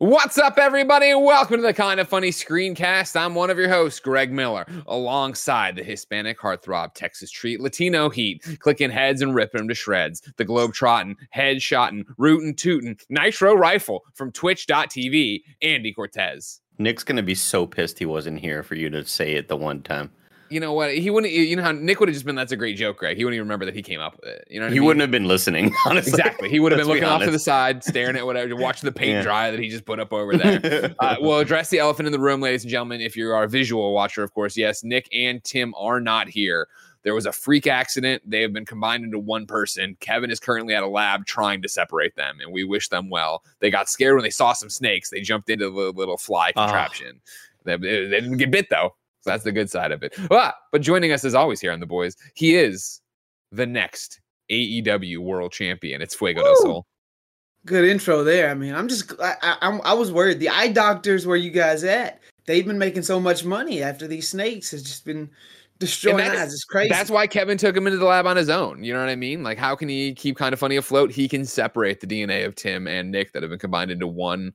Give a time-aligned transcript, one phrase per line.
[0.00, 1.14] What's up, everybody?
[1.14, 3.20] Welcome to the Kind of Funny Screencast.
[3.20, 8.42] I'm one of your hosts, Greg Miller, alongside the Hispanic heartthrob Texas treat Latino heat,
[8.60, 13.52] clicking heads and ripping them to shreds, the globe trotting, head shotting, rootin' tootin', nitro
[13.52, 16.62] rifle from twitch.tv, Andy Cortez.
[16.78, 19.82] Nick's gonna be so pissed he wasn't here for you to say it the one
[19.82, 20.10] time.
[20.50, 20.92] You know what?
[20.94, 21.32] He wouldn't.
[21.32, 22.34] You know how Nick would have just been.
[22.34, 23.16] That's a great joke, Greg.
[23.16, 24.48] He wouldn't even remember that he came up with it.
[24.50, 24.84] You know, he I mean?
[24.84, 25.72] wouldn't have been listening.
[25.86, 26.48] Honestly, Exactly.
[26.50, 28.86] He would have been Let's be looking off to the side, staring at whatever, watching
[28.88, 29.22] the paint Yeah.
[29.22, 30.94] dry that he just put up over there.
[30.98, 33.00] uh, we'll address the elephant in the room, ladies and gentlemen.
[33.00, 36.66] If you are a visual watcher, of course, yes, Nick and Tim are not here.
[37.04, 38.22] There was a freak accident.
[38.28, 39.96] They have been combined into one person.
[40.00, 43.42] Kevin is currently at a lab trying to separate them, and we wish them well.
[43.60, 45.08] They got scared when they saw some snakes.
[45.10, 46.64] They jumped into the little fly Ah.
[46.66, 47.20] contraption.
[47.64, 48.96] They, they didn't get bit though.
[49.22, 50.14] So that's the good side of it.
[50.30, 53.00] Ah, but joining us as always here on the boys, he is
[53.52, 56.00] the next AEW World Champion.
[56.02, 56.86] It's Fuego del Sol.
[57.66, 58.50] Good intro there.
[58.50, 60.40] I mean, I'm just I, I I'm- I was worried.
[60.40, 62.20] The eye doctors, where you guys at?
[62.46, 65.28] They've been making so much money after these snakes has just been
[65.78, 66.52] destroying that is- eyes.
[66.54, 66.88] It's crazy.
[66.88, 68.82] That's why Kevin took him into the lab on his own.
[68.82, 69.42] You know what I mean?
[69.42, 71.10] Like, how can he keep kind of funny afloat?
[71.12, 74.52] He can separate the DNA of Tim and Nick that have been combined into one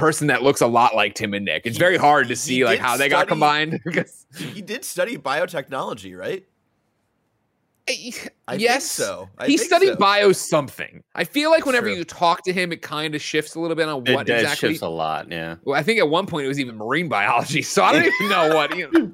[0.00, 1.66] person that looks a lot like Tim and Nick.
[1.66, 3.80] It's very hard to see like did how they got combined.
[3.84, 6.44] because He did study biotechnology, right?
[8.46, 9.28] I yes, think so.
[9.36, 9.96] I he think studied so.
[9.96, 11.02] bio something.
[11.16, 11.96] I feel like whenever True.
[11.96, 14.42] you talk to him, it kind of shifts a little bit on It what does
[14.42, 14.68] exactly.
[14.70, 15.30] shifts a lot.
[15.30, 18.04] Yeah, Well, I think at one point it was even marine biology, so I don't
[18.20, 18.76] even know what.
[18.76, 19.12] You know,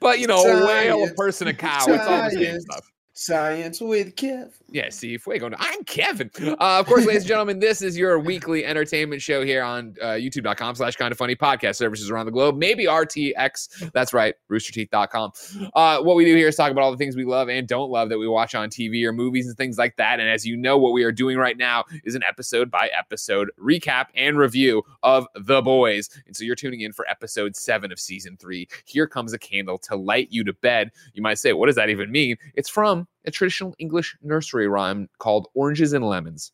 [0.00, 1.84] but you know, a whale, a person, a cow.
[1.86, 2.90] It's all the same stuff.
[3.16, 4.52] Science with Kev.
[4.70, 5.50] Yeah, see, Fuego.
[5.58, 6.30] I'm Kevin.
[6.38, 10.08] Uh, of course, ladies and gentlemen, this is your weekly entertainment show here on uh,
[10.08, 12.58] youtube.com slash kind of funny podcast services around the globe.
[12.58, 13.90] Maybe RTX.
[13.92, 15.32] That's right, roosterteeth.com.
[15.74, 17.90] Uh, what we do here is talk about all the things we love and don't
[17.90, 20.20] love that we watch on TV or movies and things like that.
[20.20, 23.50] And as you know, what we are doing right now is an episode by episode
[23.58, 26.10] recap and review of The Boys.
[26.26, 28.68] And so you're tuning in for episode seven of season three.
[28.84, 30.90] Here comes a candle to light you to bed.
[31.14, 32.36] You might say, what does that even mean?
[32.54, 36.52] It's from a traditional English nursery rhyme called Oranges and Lemons.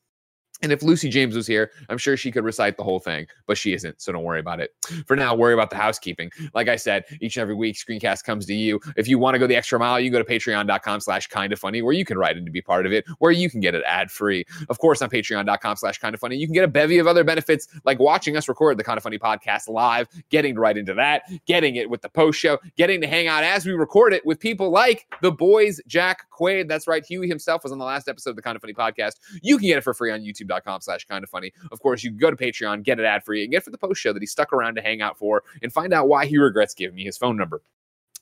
[0.63, 3.59] And if Lucy James was here, I'm sure she could recite the whole thing, but
[3.59, 4.71] she isn't, so don't worry about it.
[5.07, 6.31] For now, worry about the housekeeping.
[6.55, 8.81] Like I said, each and every week, Screencast comes to you.
[8.97, 11.59] If you want to go the extra mile, you go to patreon.com slash kind of
[11.59, 13.75] funny, where you can write in to be part of it, where you can get
[13.75, 14.45] it ad free.
[14.69, 17.25] Of course, on patreon.com slash kind of funny, you can get a bevy of other
[17.25, 21.23] benefits like watching us record the kind of funny podcast live, getting right into that,
[21.47, 24.39] getting it with the post show, getting to hang out as we record it with
[24.39, 26.69] people like the boys, Jack Quaid.
[26.69, 27.05] That's right.
[27.05, 29.15] Hughie himself was on the last episode of the kind of funny podcast.
[29.43, 31.53] You can get it for free on youtube.com slash kind of funny.
[31.71, 33.79] Of course, you can go to Patreon, get it ad free, and get for the
[33.79, 36.39] post show that he stuck around to hang out for and find out why he
[36.39, 37.63] regrets giving me his phone number.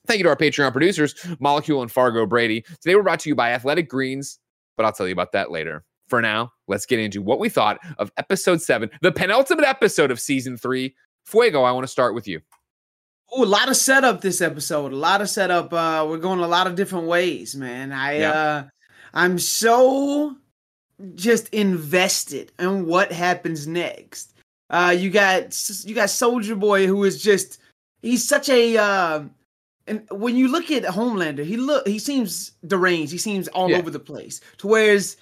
[0.06, 2.62] Thank you to our Patreon producers, Molecule and Fargo Brady.
[2.80, 4.38] Today we're brought to you by Athletic Greens,
[4.76, 5.84] but I'll tell you about that later.
[6.08, 10.18] For now, let's get into what we thought of episode seven, the penultimate episode of
[10.18, 10.94] season three.
[11.24, 12.41] Fuego, I want to start with you.
[13.38, 14.92] Ooh, a lot of setup this episode.
[14.92, 15.72] A lot of setup.
[15.72, 17.92] Uh, we're going a lot of different ways, man.
[17.92, 18.30] I Yeah.
[18.32, 18.64] uh,
[19.14, 20.34] I'm so
[21.15, 24.33] just invested in what happens next.
[24.69, 27.59] Uh, you got you got Soldier Boy, who is just
[28.03, 28.77] he's such a.
[28.77, 29.22] Uh,
[29.87, 33.10] and when you look at Homelander, he look he seems deranged.
[33.12, 33.78] He seems all Yeah.
[33.78, 34.41] over the place.
[34.59, 35.16] To whereas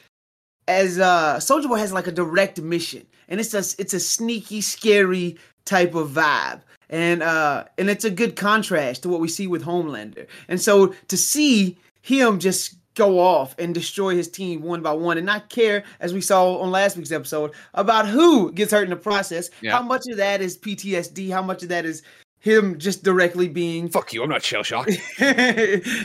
[0.66, 4.60] as uh Soldier Boy has like a direct mission, and it's a it's a sneaky,
[4.60, 9.46] scary type of vibe, and uh and it's a good contrast to what we see
[9.46, 10.26] with Homelander.
[10.48, 15.16] And so to see him just go off and destroy his team one by one,
[15.16, 18.90] and not care, as we saw on last week's episode, about who gets hurt in
[18.90, 19.48] the process.
[19.62, 19.72] Yeah.
[19.72, 21.30] How much of that is PTSD?
[21.32, 22.02] How much of that is
[22.40, 24.90] him just directly being Fuck you, I'm not shell shocked.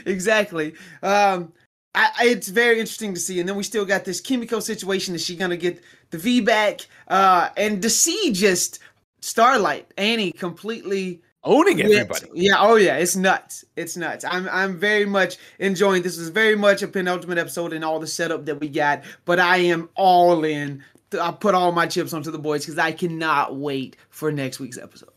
[0.05, 0.73] exactly.
[1.01, 1.51] Um,
[1.95, 3.39] I, I- it's very interesting to see.
[3.39, 5.15] And then we still got this Kimiko situation.
[5.15, 5.81] Is she gonna get
[6.11, 6.81] the V back?
[7.07, 8.79] Uh, and to see just
[9.21, 12.27] Starlight, Annie, completely Owning everybody.
[12.33, 12.55] Yeah.
[12.59, 12.97] Oh yeah.
[12.97, 13.65] It's nuts.
[13.75, 14.23] It's nuts.
[14.23, 16.01] I'm I'm very much enjoying.
[16.01, 19.03] This is very much a penultimate episode and all the setup that we got.
[19.25, 20.83] But I am all in.
[21.19, 24.77] I put all my chips onto the boys because I cannot wait for next week's
[24.77, 25.11] episode.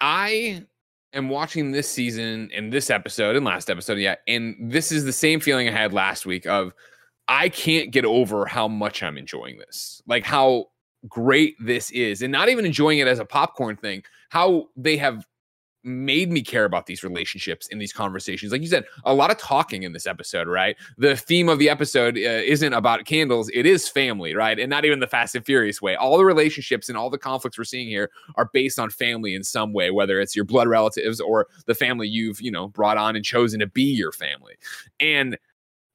[0.00, 0.64] I
[1.12, 5.12] am watching this season and this episode and last episode, yeah, and this is the
[5.12, 6.72] same feeling I had last week of
[7.28, 10.02] I can't get over how much I'm enjoying this.
[10.06, 10.66] Like how
[11.08, 15.26] great this is and not even enjoying it as a popcorn thing, how they have
[15.84, 18.52] made me care about these relationships in these conversations.
[18.52, 20.76] Like you said, a lot of talking in this episode, right?
[20.96, 24.58] The theme of the episode uh, isn't about candles, it is family, right?
[24.58, 25.94] And not even the fast and furious way.
[25.94, 29.44] All the relationships and all the conflicts we're seeing here are based on family in
[29.44, 33.16] some way, whether it's your blood relatives or the family you've, you know, brought on
[33.16, 34.54] and chosen to be your family.
[35.00, 35.38] And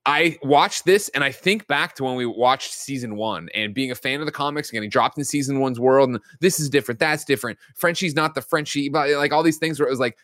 [0.09, 3.91] I watch this and I think back to when we watched season one and being
[3.91, 6.09] a fan of the comics and getting dropped in season one's world.
[6.09, 6.99] And this is different.
[6.99, 7.59] That's different.
[7.75, 10.17] Frenchie's not the Frenchie, but like all these things where it was like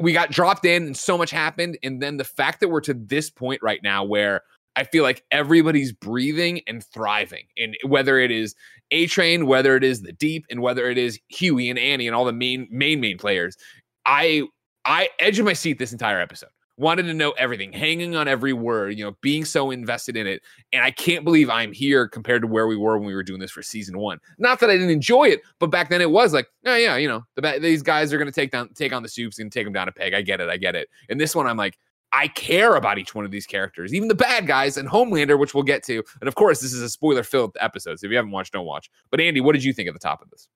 [0.00, 1.76] we got dropped in and so much happened.
[1.82, 4.40] And then the fact that we're to this point right now where
[4.74, 7.44] I feel like everybody's breathing and thriving.
[7.58, 8.54] And whether it is
[8.90, 12.16] A Train, whether it is the Deep, and whether it is Hughie and Annie and
[12.16, 13.58] all the main, main, main players,
[14.06, 14.44] I
[14.86, 18.52] I edge of my seat this entire episode wanted to know everything, hanging on every
[18.52, 20.42] word, you know, being so invested in it.
[20.72, 23.40] And I can't believe I'm here compared to where we were when we were doing
[23.40, 24.18] this for season one.
[24.38, 27.08] Not that I didn't enjoy it, but back then it was like, oh yeah, you
[27.08, 29.64] know, the, these guys are going to take down, take on the soups and take
[29.64, 30.14] them down a peg.
[30.14, 30.88] I get it, I get it.
[31.08, 31.78] And this one, I'm like,
[32.12, 35.54] I care about each one of these characters, even the bad guys and Homelander, which
[35.54, 36.02] we'll get to.
[36.20, 37.98] And of course, this is a spoiler filled episode.
[37.98, 38.90] So if you haven't watched, don't watch.
[39.10, 40.48] But Andy, what did you think at the top of this?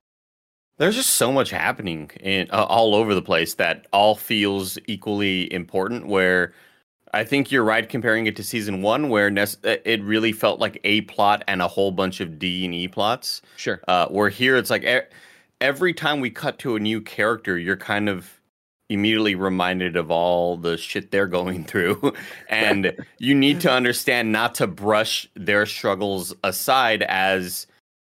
[0.81, 5.53] There's just so much happening in uh, all over the place that all feels equally
[5.53, 6.07] important.
[6.07, 6.55] Where
[7.13, 10.81] I think you're right comparing it to season one, where uh, it really felt like
[10.83, 13.43] a plot and a whole bunch of D and E plots.
[13.59, 13.83] Sure.
[13.89, 15.03] Uh, where here it's like e-
[15.61, 18.41] every time we cut to a new character, you're kind of
[18.89, 22.15] immediately reminded of all the shit they're going through,
[22.49, 27.67] and you need to understand not to brush their struggles aside as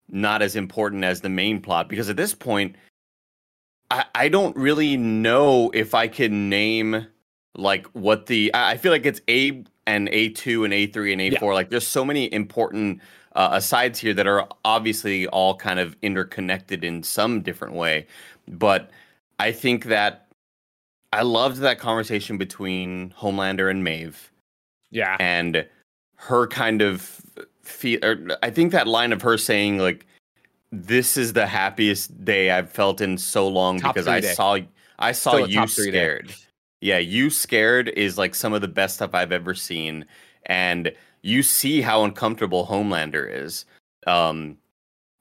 [0.09, 2.75] not as important as the main plot because at this point
[3.91, 7.07] I, I don't really know if I can name
[7.55, 11.47] like what the I feel like it's A and A2 and A3 and A4 yeah.
[11.53, 13.01] like there's so many important
[13.37, 18.07] uh, asides here that are obviously all kind of interconnected in some different way.
[18.47, 18.89] But
[19.39, 20.27] I think that
[21.13, 24.31] I loved that conversation between Homelander and Maeve.
[24.89, 25.17] Yeah.
[25.19, 25.67] And
[26.15, 27.21] her kind of
[27.67, 30.05] feel or I think that line of her saying like
[30.71, 34.33] this is the happiest day I've felt in so long top because I day.
[34.33, 34.57] saw
[34.99, 36.33] I saw Still you scared.
[36.81, 40.05] Yeah, you scared is like some of the best stuff I've ever seen
[40.45, 40.91] and
[41.21, 43.65] you see how uncomfortable Homelander is.
[44.05, 44.57] Um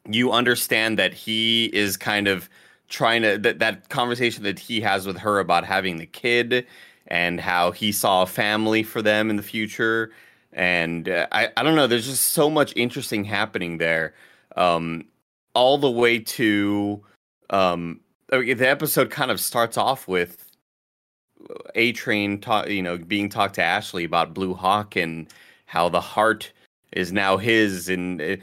[0.08, 2.48] you understand that he is kind of
[2.88, 6.66] trying to that that conversation that he has with her about having the kid
[7.08, 10.10] and how he saw a family for them in the future
[10.56, 14.14] and uh, I, I don't know there's just so much interesting happening there.
[14.56, 15.04] Um,
[15.54, 17.02] all the way to
[17.50, 20.50] um, the episode kind of starts off with
[21.74, 25.28] A Train talk you know being talked to ashley about blue hawk and
[25.66, 26.50] how the heart
[26.92, 27.88] is now his.
[27.88, 28.36] And uh,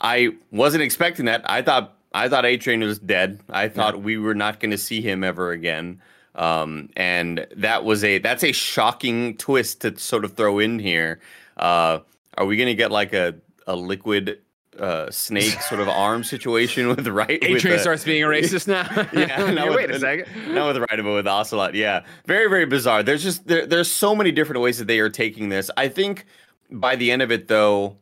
[0.00, 1.48] i wasn't expecting that.
[1.48, 3.40] I thought i thought A Train was dead.
[3.48, 4.00] I thought yeah.
[4.00, 6.02] we were not going to see him ever again
[6.34, 11.20] um, and that was a that's a shocking twist to sort of throw in here
[11.56, 11.98] uh,
[12.38, 13.34] are we gonna get like a
[13.66, 14.38] a liquid
[14.78, 17.38] uh, snake sort of arm situation with right.
[17.42, 18.88] A Train starts being a racist now.
[19.12, 20.54] yeah, no, wait a second.
[20.54, 21.74] Not with right, but with Ocelot.
[21.74, 23.02] Yeah, very very bizarre.
[23.02, 25.70] There's just there, there's so many different ways that they are taking this.
[25.76, 26.26] I think
[26.70, 27.96] by the end of it, though,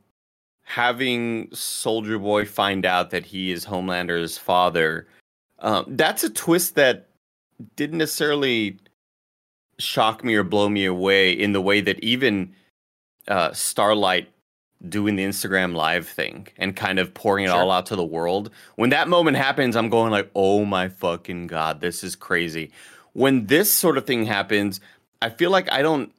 [0.63, 5.09] having Soldier Boy find out that he is Homelander's father,
[5.61, 7.08] um, that's a twist that
[7.77, 8.79] didn't necessarily
[9.79, 12.55] shock me or blow me away in the way that even
[13.29, 14.29] uh, Starlight
[14.89, 17.57] doing the Instagram live thing and kind of pouring it sure.
[17.57, 18.51] all out to the world.
[18.77, 22.71] When that moment happens, I'm going like, "Oh my fucking god, this is crazy."
[23.13, 24.81] When this sort of thing happens,
[25.21, 26.13] I feel like I don't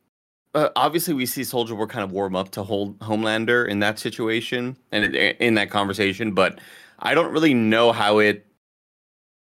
[0.56, 4.00] uh, obviously we see Soldier Boy kind of warm up to hold Homelander in that
[4.00, 6.60] situation and in that conversation, but
[7.00, 8.46] I don't really know how it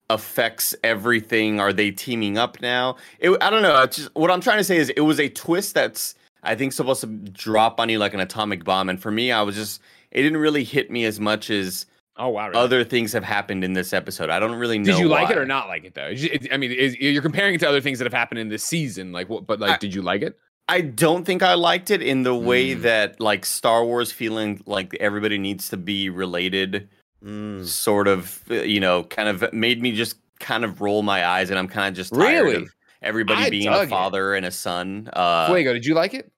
[0.10, 1.60] affects everything.
[1.60, 2.98] Are they teaming up now?
[3.20, 3.86] It, I don't know.
[3.86, 7.02] Just, what I'm trying to say is it was a twist that's I think supposed
[7.02, 8.90] to drop on you like an atomic bomb.
[8.90, 9.82] And for me, I was just
[10.12, 11.86] it didn't really hit me as much as
[12.18, 12.60] oh wow really?
[12.60, 14.30] other things have happened in this episode.
[14.30, 14.94] I don't really know.
[14.94, 15.24] Did you why.
[15.24, 16.14] like it or not like it though?
[16.52, 19.12] I mean, is, you're comparing it to other things that have happened in this season,
[19.12, 19.46] like what?
[19.46, 20.38] But like, I, did you like it?
[20.68, 22.82] I don't think I liked it in the way mm.
[22.84, 26.90] that like Star Wars feeling like everybody needs to be related.
[27.24, 27.66] Mm.
[27.66, 31.58] Sort of, you know, kind of made me just kind of roll my eyes, and
[31.58, 32.68] I'm kind of just really
[33.02, 34.38] everybody I being a father it.
[34.38, 35.10] and a son.
[35.14, 36.32] Uh, Fuego, did you like it?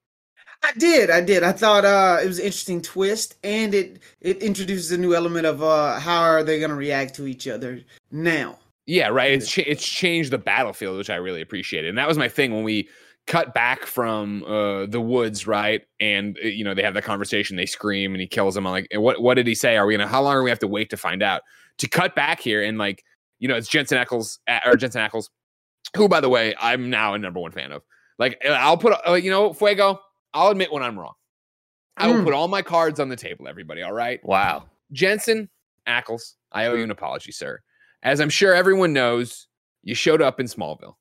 [0.64, 1.44] I did, I did.
[1.44, 5.46] I thought uh, it was an interesting twist, and it it introduces a new element
[5.46, 7.82] of uh, how are they going to react to each other
[8.12, 8.58] now.
[8.86, 9.32] Yeah, right.
[9.32, 12.54] It's ch- it's changed the battlefield, which I really appreciated, and that was my thing
[12.54, 12.90] when we
[13.28, 15.84] cut back from uh, the woods, right?
[16.00, 18.66] And uh, you know they have the conversation, they scream, and he kills them.
[18.66, 19.78] I'm like, what what did he say?
[19.78, 20.08] Are we gonna?
[20.08, 21.42] How long are we have to wait to find out?
[21.80, 23.04] To cut back here and like,
[23.38, 25.30] you know, it's Jensen Ackles or Jensen Ackles,
[25.96, 27.84] who by the way I'm now a number one fan of.
[28.18, 30.00] Like, uh, I'll put uh, you know, Fuego.
[30.34, 31.14] I'll admit when I'm wrong.
[31.98, 32.26] I will mm.
[32.26, 33.82] put all my cards on the table, everybody.
[33.82, 34.24] All right.
[34.24, 34.66] Wow.
[34.92, 35.50] Jensen
[35.88, 37.62] Ackles, I owe you an apology, sir.
[38.04, 39.48] As I'm sure everyone knows,
[39.84, 40.96] you showed up in Smallville.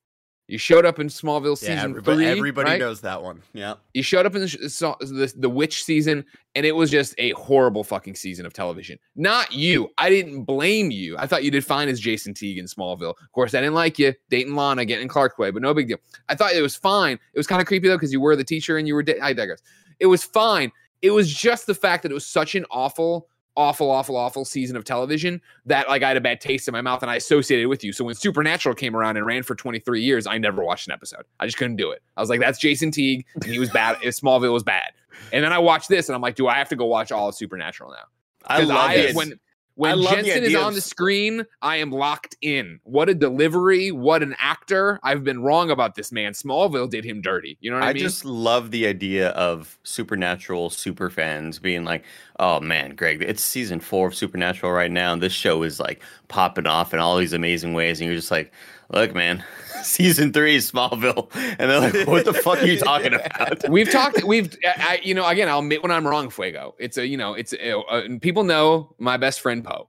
[0.49, 2.27] You showed up in Smallville season yeah, everybody, three.
[2.27, 2.79] Everybody right?
[2.79, 3.43] knows that one.
[3.53, 3.75] Yeah.
[3.95, 6.25] You showed up in the, the, the witch season,
[6.55, 8.97] and it was just a horrible fucking season of television.
[9.17, 9.91] Not you.
[9.99, 11.17] I didn't blame you.
[11.19, 13.15] I thought you did fine as Jason Teague in Smallville.
[13.21, 15.99] Of course, I didn't like you, Dayton Lana getting Clark way, but no big deal.
[16.29, 17.15] I thought it was fine.
[17.15, 19.03] It was kind of creepy though because you were the teacher and you were.
[19.03, 19.63] Da- I digress.
[19.99, 20.71] It was fine.
[21.03, 24.77] It was just the fact that it was such an awful awful, awful, awful season
[24.77, 27.69] of television that like I had a bad taste in my mouth and I associated
[27.69, 27.93] with you.
[27.93, 31.25] So when Supernatural came around and ran for 23 years, I never watched an episode.
[31.41, 32.03] I just couldn't do it.
[32.17, 33.97] I was like, that's Jason Teague and he was bad.
[34.03, 34.93] Smallville was bad.
[35.33, 37.29] And then I watched this and I'm like, do I have to go watch all
[37.29, 38.05] of Supernatural now?
[38.47, 39.17] I love I, it.
[39.17, 39.39] When
[39.77, 42.81] when Jensen is on the screen, I am locked in.
[42.85, 43.93] What a delivery!
[43.93, 44.99] What an actor!
[45.03, 46.33] I've been wrong about this man.
[46.33, 47.59] Smallville did him dirty.
[47.61, 48.03] You know what I, I mean?
[48.03, 52.05] I just love the idea of Supernatural super fans being like,
[52.39, 56.03] "Oh man, Greg, it's season four of Supernatural right now, and this show is like
[56.29, 58.53] popping off in all these amazing ways." And you're just like,
[58.91, 59.45] "Look, man,
[59.83, 61.29] season three is Smallville,"
[61.59, 64.23] and they're like, "What the fuck are you talking about?" We've talked.
[64.27, 66.31] We've, I, you know, again, I'll admit when I'm wrong.
[66.31, 66.75] Fuego.
[66.79, 69.89] It's a, you know, it's a, uh, people know my best friend Poe.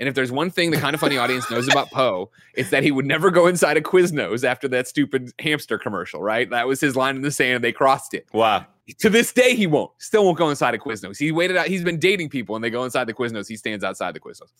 [0.00, 2.84] And if there's one thing the kind of funny audience knows about Poe, it's that
[2.84, 6.48] he would never go inside a Quiznos after that stupid hamster commercial, right?
[6.50, 8.26] That was his line in the sand and they crossed it.
[8.32, 8.66] Wow.
[8.98, 9.90] To this day, he won't.
[9.98, 11.18] Still won't go inside a Quiznos.
[11.18, 11.66] He waited out.
[11.66, 13.48] He's been dating people and they go inside the Quiznos.
[13.48, 14.50] He stands outside the Quiznos.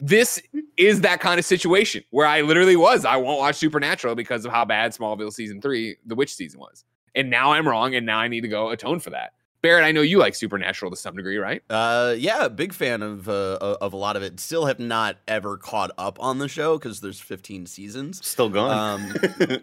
[0.00, 0.42] This
[0.76, 3.04] is that kind of situation where I literally was.
[3.04, 6.84] I won't watch Supernatural because of how bad Smallville season three, the witch season was.
[7.14, 7.94] And now I'm wrong.
[7.94, 9.32] And now I need to go atone for that.
[9.62, 11.62] Barrett, I know you like Supernatural to some degree, right?
[11.70, 14.40] Uh, yeah, big fan of uh, of a lot of it.
[14.40, 18.26] Still have not ever caught up on the show because there's 15 seasons.
[18.26, 18.72] Still going.
[18.72, 19.14] Um,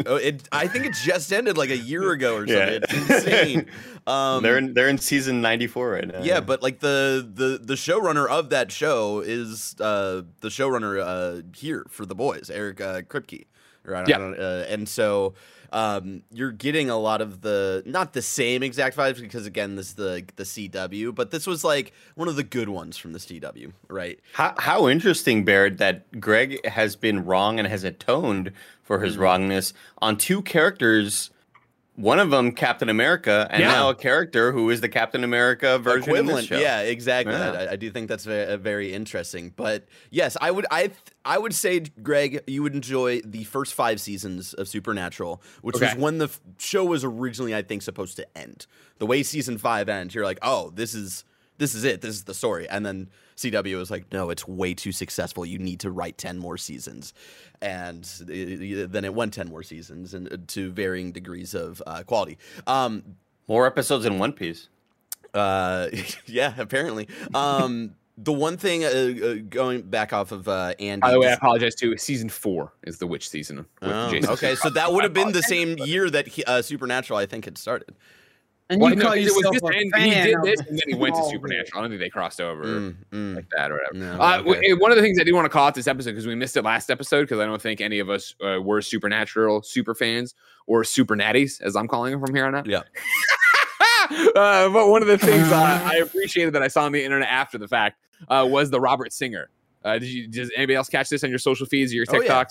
[0.05, 2.55] oh, it, I think it just ended like a year ago or something.
[2.55, 2.79] Yeah.
[2.81, 3.65] It's insane.
[4.07, 6.21] Um, they're in they're in season 94 right now.
[6.23, 11.43] Yeah, but like the the the showrunner of that show is uh, the showrunner uh,
[11.55, 13.45] here for the boys, Eric uh, Kripke.
[13.89, 14.08] Right.
[14.08, 14.17] Yeah.
[14.17, 15.34] Uh, and so
[15.72, 19.89] um, you're getting a lot of the not the same exact vibes because again this
[19.89, 23.19] is the the CW, but this was like one of the good ones from the
[23.19, 24.19] CW, right?
[24.34, 28.51] How how interesting, Barrett, that Greg has been wrong and has atoned
[28.84, 29.24] for his mm-hmm.
[29.24, 31.29] wrongness on two characters
[31.99, 33.71] one of them Captain America, and yeah.
[33.71, 36.49] now a character who is the Captain America version equivalent.
[36.49, 37.33] Yeah, exactly.
[37.33, 37.51] Yeah.
[37.51, 39.51] I, I, do think that's very, uh, very, interesting.
[39.53, 40.91] But yes, I would I
[41.25, 45.87] I would say, Greg, you would enjoy the first five seasons of Supernatural, which okay.
[45.87, 48.65] was when the f- show was originally, I think, supposed to end.
[48.99, 51.25] The way season five ends, you're like, oh, this is
[51.57, 51.99] this is it.
[51.99, 53.09] This is the story, and then
[53.39, 55.46] CW was like, no, it's way too successful.
[55.46, 57.13] You need to write 10 more seasons.
[57.62, 62.38] And then it went 10 more seasons and uh, to varying degrees of uh, quality.
[62.67, 63.15] Um,
[63.48, 64.67] more episodes in One Piece.
[65.34, 65.88] Uh,
[66.25, 67.08] yeah, apparently.
[67.34, 71.00] Um, the one thing uh, uh, going back off of uh, Andy.
[71.00, 71.96] By the way, I apologize too.
[71.96, 73.65] Season four is the witch season.
[73.81, 77.25] Oh, okay, so that would have been the same year that he, uh, Supernatural, I
[77.25, 77.96] think, had started.
[78.71, 81.23] And well, you call yourself a fan He did this, and then he went to
[81.31, 81.79] Supernatural.
[81.79, 83.35] I don't think they crossed over mm, mm.
[83.35, 83.97] like that or whatever.
[83.97, 84.73] No, uh, okay.
[84.73, 86.55] One of the things I did want to call out this episode because we missed
[86.55, 90.35] it last episode because I don't think any of us uh, were Supernatural super fans
[90.67, 92.67] or super natties, as I'm calling them from here on out.
[92.67, 92.81] Yeah.
[94.35, 97.57] uh, but one of the things I appreciated that I saw on the internet after
[97.57, 99.49] the fact uh, was the Robert Singer.
[99.83, 100.27] Uh, did you?
[100.27, 102.21] Does anybody else catch this on your social feeds or your TikToks?
[102.21, 102.43] Oh, yeah.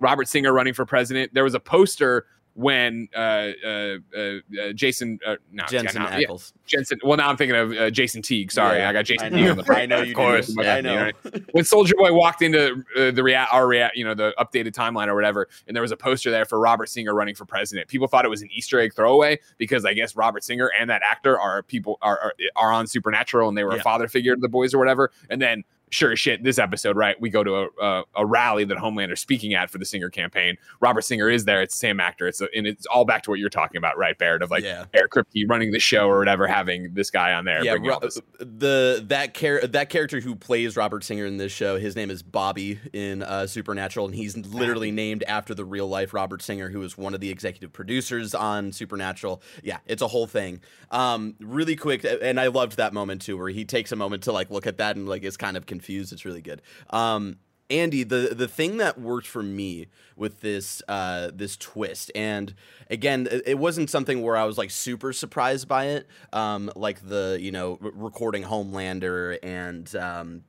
[0.00, 1.32] Robert Singer running for president.
[1.32, 3.18] There was a poster when uh,
[3.64, 6.52] uh, uh, uh, Jason, uh, no, Jensen yeah, Ackles.
[6.54, 7.00] Yeah, Jensen.
[7.02, 8.52] Well, now I'm thinking of uh, Jason Teague.
[8.52, 9.72] Sorry, yeah, I got Jason I Teague on the.
[9.76, 10.54] I know you, of course.
[10.56, 10.96] Yeah, I know.
[10.96, 11.14] Right?
[11.52, 15.08] when Soldier Boy walked into uh, the rea- our rea- you know, the updated timeline
[15.08, 17.88] or whatever, and there was a poster there for Robert Singer running for president.
[17.88, 21.02] People thought it was an Easter egg throwaway because I guess Robert Singer and that
[21.02, 24.40] actor are people are are, are on Supernatural and they were a father figure to
[24.40, 25.10] the boys or whatever.
[25.30, 27.20] And then sure as shit, this episode, right?
[27.20, 30.56] We go to a, a, a, rally that Homelander's speaking at for the Singer campaign.
[30.80, 31.60] Robert Singer is there.
[31.60, 32.26] It's the same actor.
[32.26, 34.42] It's a, and it's all back to what you're talking about, right, Barrett?
[34.42, 34.86] Of like yeah.
[34.94, 37.62] Eric Kripke running the show or whatever, having this guy on there.
[37.62, 38.00] Yeah, Ro-
[38.38, 42.22] the that char- that character who plays Robert Singer in this show, his name is
[42.22, 46.80] Bobby in uh, Supernatural, and he's literally named after the real life Robert Singer, who
[46.80, 49.42] was one of the executive producers on Supernatural.
[49.62, 50.60] Yeah, it's a whole thing.
[50.90, 54.32] Um, really quick, and I loved that moment too, where he takes a moment to
[54.32, 56.62] like look at that and like is kind of confused It's really good.
[56.90, 57.36] Um,
[57.72, 62.54] Andy, the the thing that worked for me with this uh, this twist, and
[62.90, 67.38] again, it wasn't something where I was like super surprised by it, um, like the
[67.40, 69.94] you know recording Homelander and.
[69.96, 70.44] Um,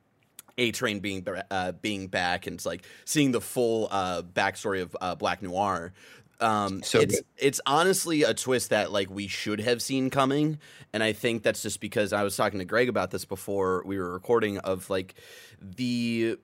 [0.56, 4.96] a Train being uh, being back and it's like seeing the full uh, backstory of
[5.00, 5.92] uh, Black Noir.
[6.40, 7.24] Um, so it's good.
[7.38, 10.58] it's honestly a twist that like we should have seen coming,
[10.92, 13.98] and I think that's just because I was talking to Greg about this before we
[13.98, 15.14] were recording of like
[15.60, 16.38] the.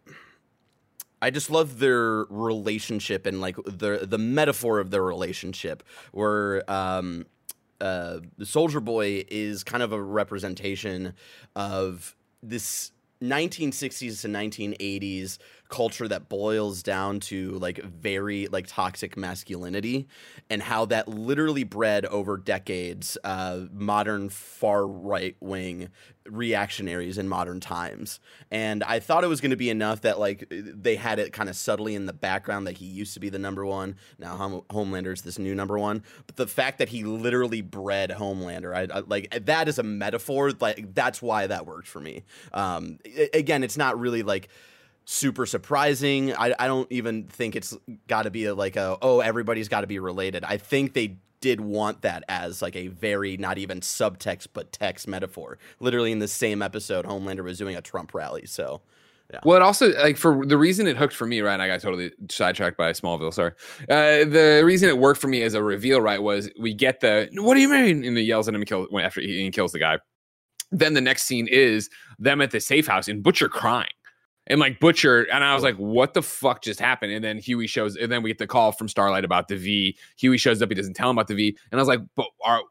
[1.23, 5.83] I just love their relationship and like the the metaphor of their relationship,
[6.13, 7.27] where um,
[7.81, 11.15] uh, the Soldier Boy is kind of a representation
[11.57, 12.93] of this
[13.23, 15.39] 1960s to 1980s
[15.71, 20.09] culture that boils down to like very like toxic masculinity
[20.50, 25.89] and how that literally bred over decades uh, modern far right wing
[26.29, 28.21] reactionaries in modern times.
[28.50, 31.49] And i thought it was going to be enough that like they had it kind
[31.49, 33.97] of subtly in the background that he used to be the number one.
[34.19, 36.03] Now Hom- homelander's this new number one.
[36.27, 40.50] But the fact that he literally bred homelander I, I like that is a metaphor
[40.61, 42.25] like that's why that worked for me.
[42.53, 42.99] Um,
[43.33, 44.49] again it's not really like
[45.11, 46.33] super surprising.
[46.35, 47.76] I, I don't even think it's
[48.07, 50.45] got to be a, like a oh everybody's got to be related.
[50.45, 55.09] I think they did want that as like a very not even subtext but text
[55.09, 55.59] metaphor.
[55.81, 58.47] Literally in the same episode, Homelander was doing a Trump rally.
[58.47, 58.83] So.
[59.33, 59.38] Yeah.
[59.45, 61.61] Well, it also like for the reason it hooked for me, right?
[61.61, 63.33] I got totally sidetracked by Smallville.
[63.33, 63.52] Sorry.
[63.88, 67.29] Uh, the reason it worked for me as a reveal, right, was we get the
[67.35, 69.79] "What do you mean?" and he yells at him and kills after he kills the
[69.79, 70.00] guy.
[70.73, 71.88] Then the next scene is
[72.19, 73.90] them at the safe house and Butcher crying
[74.47, 77.67] and like Butcher, and I was like, "What the fuck just happened?" And then Hughie
[77.67, 79.97] shows, and then we get the call from Starlight about the V.
[80.17, 82.27] Hughie shows up, he doesn't tell him about the V, and I was like, "But
[82.45, 82.63] are."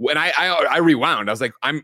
[0.00, 1.82] When I, I I rewound, I was like, "I'm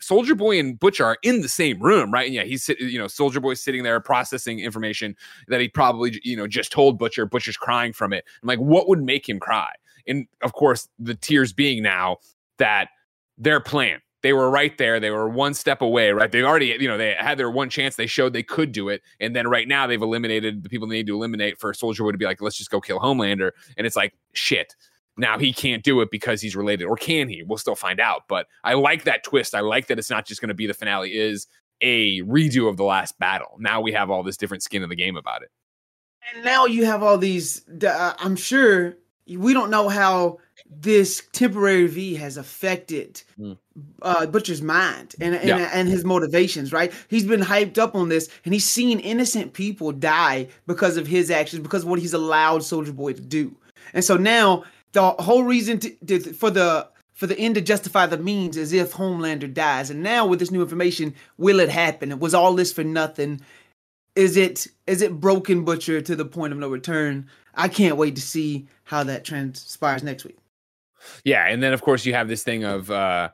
[0.00, 3.06] Soldier Boy and Butcher are in the same room, right?" And yeah, he's you know
[3.08, 5.16] Soldier Boy sitting there processing information
[5.48, 7.24] that he probably you know just told Butcher.
[7.24, 8.26] Butcher's crying from it.
[8.42, 9.72] I'm like, what would make him cry?
[10.06, 12.18] And of course, the tears being now
[12.58, 12.88] that
[13.38, 14.98] their plan they were right there.
[14.98, 16.30] They were one step away, right?
[16.30, 17.96] They already, you know, they had their one chance.
[17.96, 19.02] They showed they could do it.
[19.20, 22.12] And then right now they've eliminated the people they need to eliminate for Soldier Boy
[22.12, 23.52] to be like, let's just go kill Homelander.
[23.76, 24.74] And it's like, shit.
[25.16, 27.42] Now he can't do it because he's related, or can he?
[27.42, 28.22] We'll still find out.
[28.28, 29.54] But I like that twist.
[29.54, 31.48] I like that it's not just going to be the finale is
[31.80, 33.56] a redo of the last battle.
[33.58, 35.50] Now we have all this different skin in the game about it.
[36.32, 37.62] And now you have all these.
[37.68, 40.38] Uh, I'm sure we don't know how
[40.70, 43.56] this temporary V has affected mm.
[44.02, 45.70] Uh, Butcher's mind and and, yeah.
[45.72, 46.72] and his motivations.
[46.72, 51.06] Right, he's been hyped up on this, and he's seen innocent people die because of
[51.06, 53.54] his actions, because of what he's allowed Soldier Boy to do.
[53.94, 56.88] And so now the whole reason to, to, for the
[57.18, 59.90] for the end to justify the means is if Homelander dies.
[59.90, 62.16] And now with this new information, will it happen?
[62.20, 63.40] Was all this for nothing?
[64.14, 67.28] Is it is it broken Butcher to the point of no return?
[67.54, 70.38] I can't wait to see how that transpires next week.
[71.24, 73.30] Yeah, and then of course you have this thing of uh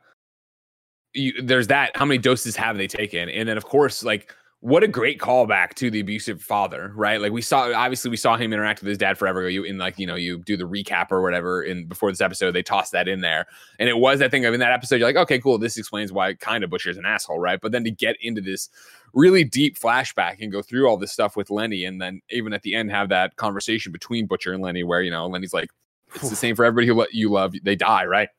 [1.14, 3.28] you, there's that how many doses have they taken?
[3.28, 4.32] And then of course like
[4.64, 7.20] what a great callback to the abusive father, right?
[7.20, 9.46] Like we saw, obviously, we saw him interact with his dad forever.
[9.50, 12.52] You in like, you know, you do the recap or whatever in before this episode,
[12.52, 13.44] they toss that in there,
[13.78, 16.12] and it was that thing of in that episode, you're like, okay, cool, this explains
[16.12, 17.60] why kind of Butcher's an asshole, right?
[17.60, 18.70] But then to get into this
[19.12, 22.62] really deep flashback and go through all this stuff with Lenny, and then even at
[22.62, 25.68] the end have that conversation between Butcher and Lenny, where you know Lenny's like,
[26.14, 28.30] it's the same for everybody who you love, they die, right?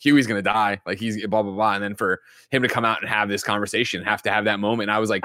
[0.00, 3.00] Hughie's gonna die, like he's blah blah blah, and then for him to come out
[3.00, 5.24] and have this conversation, have to have that moment, And I was like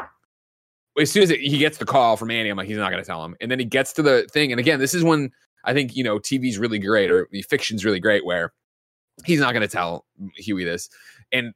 [0.99, 3.07] as soon as it, he gets the call from Annie, I'm like, he's not to
[3.07, 3.35] tell him.
[3.41, 4.51] And then he gets to the thing.
[4.51, 5.31] And again, this is when
[5.65, 8.53] I think, you know, TV's really great or the fiction's really great where
[9.25, 10.05] he's not to tell
[10.38, 10.89] Hughie this.
[11.31, 11.53] And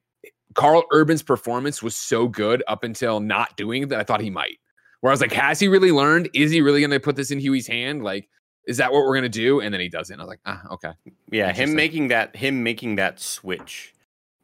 [0.55, 4.57] Karl Urban's performance was so good up until not doing that I thought he might.
[5.01, 6.29] Where I was like, has he really learned?
[6.33, 8.03] Is he really to put this in Hughie's hand?
[8.03, 8.27] Like,
[8.65, 9.61] is that what we're going to do?
[9.61, 10.19] And then he doesn't.
[10.19, 10.91] I was like, ah, okay.
[11.31, 13.93] Yeah, him making that him making that switch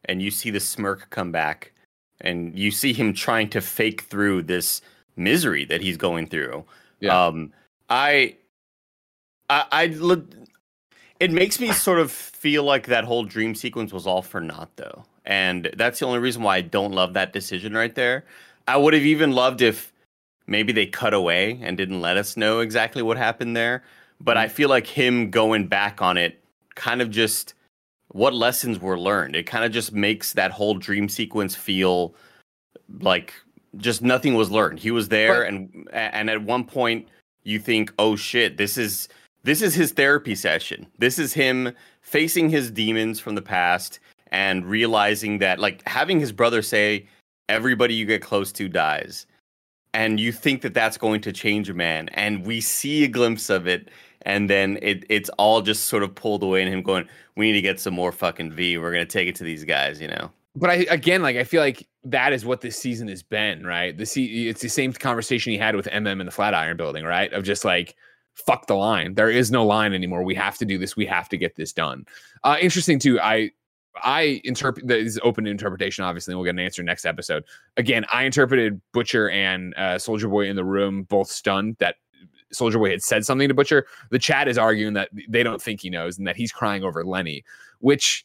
[0.06, 1.72] and you see the smirk come back
[2.20, 4.80] and you see him trying to fake through this
[5.16, 6.64] misery that he's going through.
[7.00, 7.26] Yeah.
[7.26, 7.52] Um,
[7.90, 8.36] I,
[9.50, 10.24] I, I look.
[11.20, 14.70] It makes me sort of feel like that whole dream sequence was all for naught,
[14.76, 18.24] though, and that's the only reason why I don't love that decision right there.
[18.68, 19.92] I would have even loved if
[20.46, 23.82] maybe they cut away and didn't let us know exactly what happened there.
[24.20, 24.54] But I mm-hmm.
[24.54, 26.42] feel like him going back on it
[26.74, 27.54] kind of just
[28.08, 29.34] what lessons were learned.
[29.34, 32.14] It kind of just makes that whole dream sequence feel
[33.00, 33.34] like
[33.76, 34.78] just nothing was learned.
[34.78, 37.08] He was there, but, and and at one point
[37.42, 39.08] you think, oh shit, this is
[39.42, 40.86] this is his therapy session.
[40.98, 44.00] This is him facing his demons from the past
[44.32, 47.06] and realizing that, like, having his brother say,
[47.48, 49.26] "Everybody you get close to dies."
[49.96, 53.48] and you think that that's going to change a man, and we see a glimpse
[53.48, 53.88] of it,
[54.26, 57.52] and then it it's all just sort of pulled away, and him going, "We need
[57.52, 58.76] to get some more fucking V.
[58.76, 60.30] We're gonna take it to these guys," you know.
[60.54, 63.96] But I again, like I feel like that is what this season has been, right?
[63.96, 67.32] The see, it's the same conversation he had with MM in the Flatiron Building, right?
[67.32, 67.96] Of just like
[68.34, 69.14] fuck the line.
[69.14, 70.22] There is no line anymore.
[70.22, 70.96] We have to do this.
[70.96, 72.04] We have to get this done.
[72.44, 73.20] Uh, interesting too.
[73.20, 73.52] I
[74.02, 76.04] I interpret this is open interpretation.
[76.04, 77.44] Obviously, we'll get an answer next episode.
[77.76, 81.96] Again, I interpreted Butcher and uh, Soldier Boy in the room both stunned that
[82.52, 83.86] Soldier Boy had said something to Butcher.
[84.10, 87.04] The chat is arguing that they don't think he knows and that he's crying over
[87.04, 87.44] Lenny,
[87.80, 88.24] which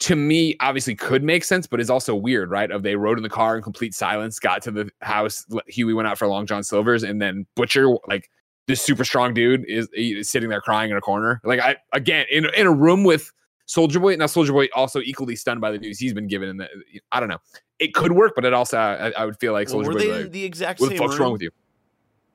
[0.00, 2.70] to me obviously could make sense, but is also weird, right?
[2.70, 6.06] Of they rode in the car in complete silence, got to the house, Hughie went
[6.06, 8.30] out for Long John Silver's, and then Butcher, like
[8.66, 11.40] this super strong dude, is, is sitting there crying in a corner.
[11.42, 13.32] Like I again in in a room with
[13.66, 14.14] Soldier Boy.
[14.16, 16.58] Now Soldier Boy also equally stunned by the news he's been given.
[16.58, 16.68] The
[17.10, 17.38] I don't know,
[17.80, 20.08] it could work, but it also I, I would feel like Soldier well, Boy.
[20.08, 21.50] Were they the exact what the fuck's wrong with you?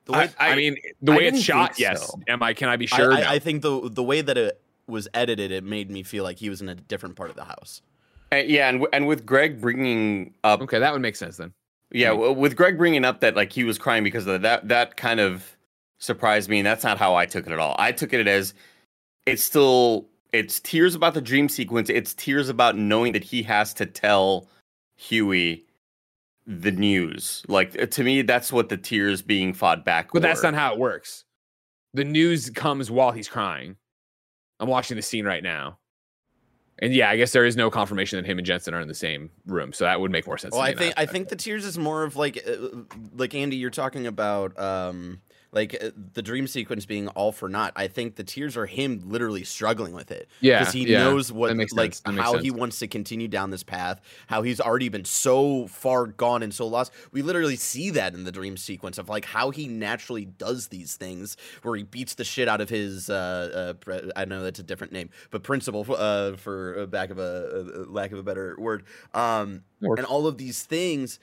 [0.06, 2.06] Way, I, I, mean, the way it's shot, yes.
[2.06, 2.20] So.
[2.28, 2.52] Am I?
[2.52, 3.12] Can I be sure?
[3.12, 6.38] I, I, think the the way that it was edited, it made me feel like
[6.38, 7.80] he was in a different part of the house.
[8.32, 11.54] Uh, yeah, and and with Greg bringing up, okay, that would make sense then.
[11.90, 14.96] Yeah, well, with Greg bringing up that like he was crying because of that, that
[14.96, 15.56] kind of
[15.98, 17.76] surprised me, and that's not how I took it at all.
[17.78, 18.52] I took it as
[19.26, 21.88] it's still it's tears about the dream sequence.
[21.88, 24.48] It's tears about knowing that he has to tell
[24.96, 25.64] Hughie
[26.46, 27.42] the news.
[27.48, 30.08] Like to me, that's what the tears being fought back.
[30.12, 30.28] But were.
[30.28, 31.24] that's not how it works.
[31.94, 33.76] The news comes while he's crying.
[34.60, 35.78] I'm watching the scene right now.
[36.80, 38.94] And yeah, I guess there is no confirmation that him and Jensen are in the
[38.94, 40.52] same room, so that would make more sense.
[40.52, 42.68] Well, I think I think the tears is more of like, uh,
[43.16, 45.20] like Andy, you're talking about um,
[45.54, 47.72] like uh, the dream sequence being all for naught.
[47.76, 50.28] I think the tears are him literally struggling with it.
[50.40, 51.04] Yeah, because he yeah.
[51.04, 54.00] knows what like how he wants to continue down this path.
[54.26, 56.92] How he's already been so far gone and so lost.
[57.12, 60.96] We literally see that in the dream sequence of like how he naturally does these
[60.96, 63.08] things, where he beats the shit out of his.
[63.08, 67.82] Uh, uh, I know that's a different name, but principal uh, for back of a,
[67.86, 68.84] a, lack of a better word.
[69.14, 71.18] Um, and all of these things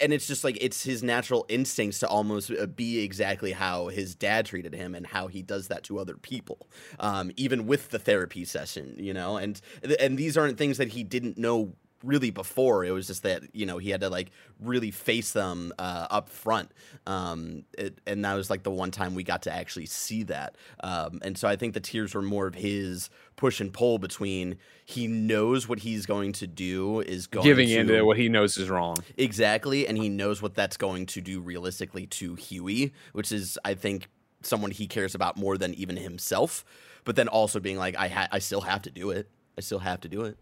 [0.00, 4.14] and it's just like it's his natural instincts to almost uh, be exactly how his
[4.14, 7.98] dad treated him and how he does that to other people um, even with the
[7.98, 9.36] therapy session you know?
[9.36, 9.60] And
[9.98, 13.66] and these aren't things that he didn't know really before it was just that you
[13.66, 16.72] know he had to like really face them uh, up front.
[17.06, 20.56] Um, it, and that was like the one time we got to actually see that.
[20.82, 24.56] Um, and so i think the tears were more of his push and pull between
[24.84, 28.56] he knows what he's going to do is going giving to, into what he knows
[28.56, 28.96] is wrong.
[29.16, 33.74] Exactly and he knows what that's going to do realistically to Hughie, which is i
[33.74, 34.08] think
[34.42, 36.64] someone he cares about more than even himself
[37.04, 39.28] but then also being like i ha- i still have to do it.
[39.58, 40.38] I still have to do it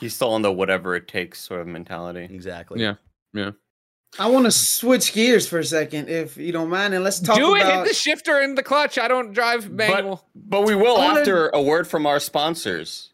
[0.00, 2.24] He's still on the whatever it takes sort of mentality.
[2.32, 2.80] Exactly.
[2.80, 2.94] Yeah.
[3.32, 3.52] Yeah.
[4.18, 7.36] I want to switch gears for a second, if you don't mind, and let's talk.
[7.36, 7.66] Do it.
[7.66, 8.98] Hit the shifter in the clutch.
[8.98, 10.26] I don't drive manual.
[10.34, 13.10] But, but we will after a word from our sponsors.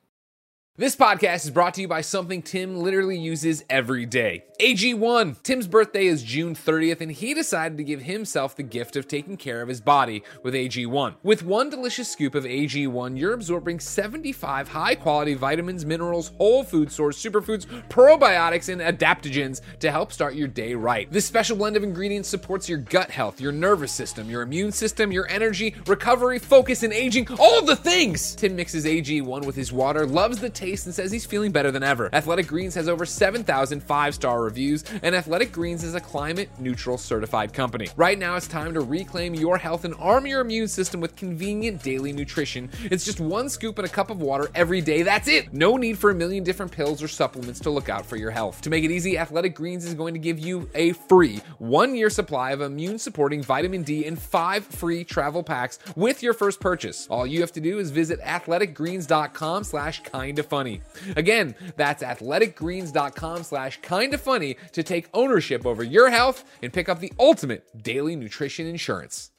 [0.77, 5.41] This podcast is brought to you by something Tim literally uses every day AG1.
[5.45, 9.37] Tim's birthday is June 30th, and he decided to give himself the gift of taking
[9.37, 11.15] care of his body with AG1.
[11.23, 16.91] With one delicious scoop of AG1, you're absorbing 75 high quality vitamins, minerals, whole food
[16.91, 21.09] source, superfoods, probiotics, and adaptogens to help start your day right.
[21.11, 25.13] This special blend of ingredients supports your gut health, your nervous system, your immune system,
[25.13, 28.35] your energy, recovery, focus, and aging all the things.
[28.35, 31.83] Tim mixes AG1 with his water, loves the taste and says he's feeling better than
[31.83, 32.09] ever.
[32.13, 36.97] Athletic Greens has over 7,000 five star reviews, and Athletic Greens is a climate neutral
[36.97, 37.89] certified company.
[37.97, 41.83] Right now, it's time to reclaim your health and arm your immune system with convenient
[41.83, 42.71] daily nutrition.
[42.85, 45.03] It's just one scoop in a cup of water every day.
[45.03, 45.53] That's it.
[45.53, 48.61] No need for a million different pills or supplements to look out for your health.
[48.63, 52.11] To make it easy, Athletic Greens is going to give you a free one year
[52.11, 57.07] supply of immune supporting vitamin D and five free travel packs with your first purchase.
[57.09, 60.81] All you have to do is visit athleticgreens.com slash kinda funny.
[61.17, 67.01] Again, that's athleticgreens.com slash kinda funny to take ownership over your health and pick up
[67.01, 69.33] the ultimate daily nutrition insurance.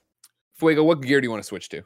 [0.56, 1.84] Fuego, what gear do you want to switch to?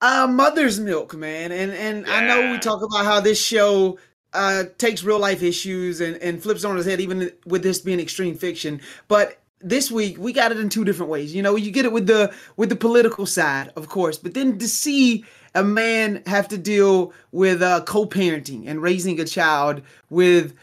[0.00, 1.52] Uh, mother's milk, man.
[1.52, 2.14] And and yeah.
[2.14, 3.98] I know we talk about how this show
[4.32, 8.00] uh takes real life issues and, and flips on its head, even with this being
[8.00, 8.80] extreme fiction.
[9.06, 11.34] But this week we got it in two different ways.
[11.34, 14.58] You know, you get it with the with the political side, of course, but then
[14.58, 15.24] to see
[15.56, 20.54] a man have to deal with uh, co-parenting and raising a child with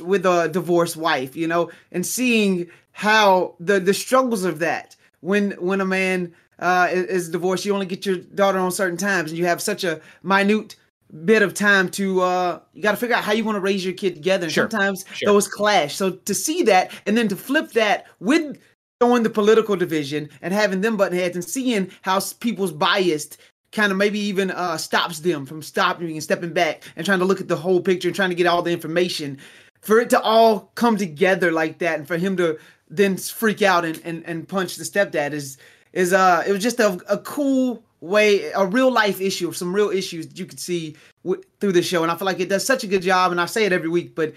[0.00, 5.52] with a divorced wife, you know, and seeing how the the struggles of that when
[5.52, 9.30] when a man uh, is, is divorced, you only get your daughter on certain times,
[9.30, 10.76] and you have such a minute
[11.24, 13.84] bit of time to uh you got to figure out how you want to raise
[13.84, 14.68] your kid together and sure.
[14.70, 15.26] sometimes sure.
[15.26, 18.58] those clash so to see that and then to flip that with
[19.02, 23.36] showing the political division and having them button heads and seeing how people's biased
[23.72, 27.24] kind of maybe even uh, stops them from stopping and stepping back and trying to
[27.24, 29.38] look at the whole picture and trying to get all the information.
[29.80, 32.58] For it to all come together like that and for him to
[32.88, 35.56] then freak out and, and, and punch the stepdad is
[35.92, 39.90] is uh it was just a, a cool way a real life issue some real
[39.90, 42.02] issues that you could see w- through the show.
[42.02, 43.88] And i feel like it does such a good job and i say it every
[43.88, 44.34] week but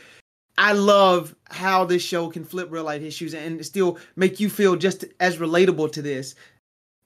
[0.57, 4.75] i love how this show can flip real life issues and still make you feel
[4.75, 6.35] just as relatable to this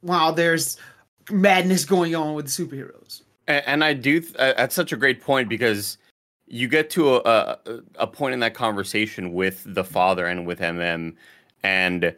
[0.01, 0.77] while there's
[1.31, 3.21] madness going on with the superheroes.
[3.47, 4.19] And, and I do.
[4.19, 5.97] Th- that's such a great point because
[6.47, 7.59] you get to a, a,
[7.95, 11.15] a point in that conversation with the father and with MM,
[11.63, 12.15] and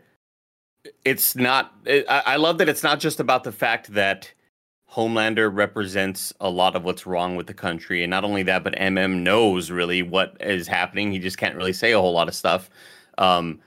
[1.05, 1.73] it's not.
[1.85, 4.31] It, I, I love that it's not just about the fact that.
[4.93, 8.03] Homelander represents a lot of what's wrong with the country.
[8.03, 11.13] And not only that, but MM knows really what is happening.
[11.13, 12.69] He just can't really say a whole lot of stuff.
[13.17, 13.61] Um,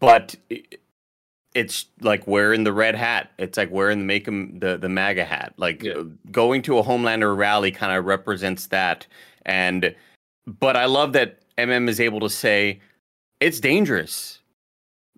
[0.00, 0.34] but
[1.56, 3.30] it's like wearing the red hat.
[3.38, 5.54] It's like wearing the make the the MAGA hat.
[5.56, 6.02] Like yeah.
[6.30, 9.06] going to a Homelander rally kind of represents that.
[9.46, 9.94] And
[10.46, 12.78] but I love that MM is able to say
[13.40, 14.40] it's dangerous.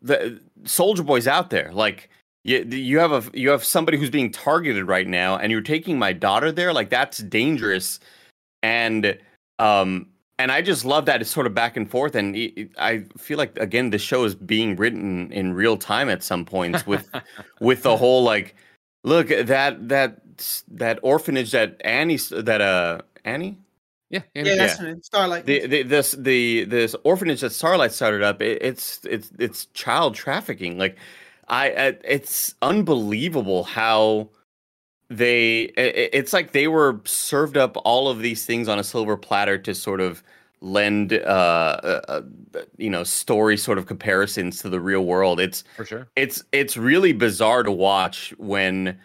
[0.00, 1.72] The Soldier Boy's out there.
[1.72, 2.08] Like
[2.44, 5.98] you, you have a you have somebody who's being targeted right now, and you're taking
[5.98, 6.72] my daughter there.
[6.72, 7.98] Like that's dangerous.
[8.62, 9.18] And
[9.58, 10.06] um,
[10.38, 12.36] and I just love that it's sort of back and forth, and
[12.78, 16.86] I feel like again the show is being written in real time at some points
[16.86, 17.08] with
[17.60, 18.54] with the whole like,
[19.04, 20.20] look that that
[20.68, 23.58] that orphanage that Annie that uh Annie
[24.10, 24.94] yeah, Annie, yeah, that's yeah.
[25.02, 25.44] Starlight.
[25.44, 28.40] The, the this the this orphanage that Starlight started up.
[28.40, 30.78] It, it's it's it's child trafficking.
[30.78, 30.96] Like
[31.48, 34.30] I, it's unbelievable how
[35.10, 39.56] they it's like they were served up all of these things on a silver platter
[39.56, 40.22] to sort of
[40.60, 42.20] lend uh, uh, uh,
[42.76, 45.40] you know story sort of comparisons to the real world.
[45.40, 46.08] It's for sure.
[46.16, 48.98] it's it's really bizarre to watch when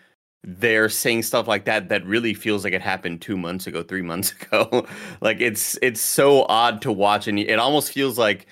[0.44, 4.02] they're saying stuff like that that really feels like it happened two months ago three
[4.12, 4.86] months ago.
[5.22, 8.48] Like it's it's so odd to watch and it almost feels like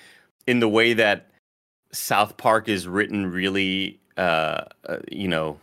[0.46, 1.28] in the way that
[1.92, 5.58] south park is written really uh, uh you know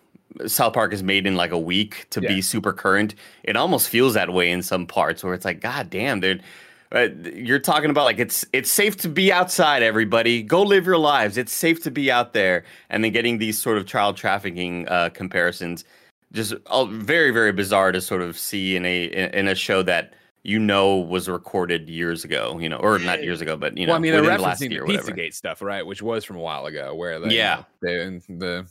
[0.46, 2.30] South Park is made in like a week to yeah.
[2.30, 3.16] be super current.
[3.44, 6.44] It almost feels that way in some parts where it's like, God damn, dude.
[6.92, 9.84] Uh, you're talking about like it's it's safe to be outside.
[9.84, 11.38] Everybody, go live your lives.
[11.38, 15.10] It's safe to be out there, and then getting these sort of child trafficking uh,
[15.10, 15.86] comparisons,
[16.32, 20.16] just uh, very very bizarre to sort of see in a in a show that
[20.42, 23.92] you know was recorded years ago, you know, or not years ago, but you know,
[23.92, 25.86] well, I mean, they're referencing the, the Pizzagate stuff, right?
[25.86, 28.66] Which was from a while ago, where the, yeah, you know, the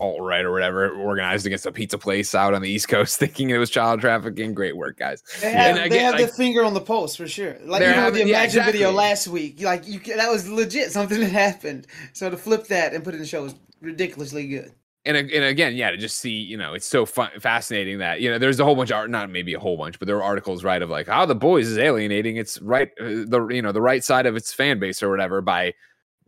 [0.00, 3.50] alt right or whatever organized against a pizza place out on the East Coast, thinking
[3.50, 4.54] it was child trafficking.
[4.54, 5.22] Great work, guys.
[5.40, 7.56] They have, they have like, the finger on the pulse for sure.
[7.64, 8.72] Like you know the Imagine yeah, exactly.
[8.72, 11.86] video last week, like you that was legit something that happened.
[12.12, 14.72] So to flip that and put it in the show was ridiculously good.
[15.06, 18.30] And, and again, yeah, to just see, you know, it's so fun, fascinating that, you
[18.30, 20.22] know, there's a whole bunch of art, not maybe a whole bunch, but there are
[20.22, 23.72] articles, right, of like how the boys is alienating its right, uh, the, you know,
[23.72, 25.72] the right side of its fan base or whatever by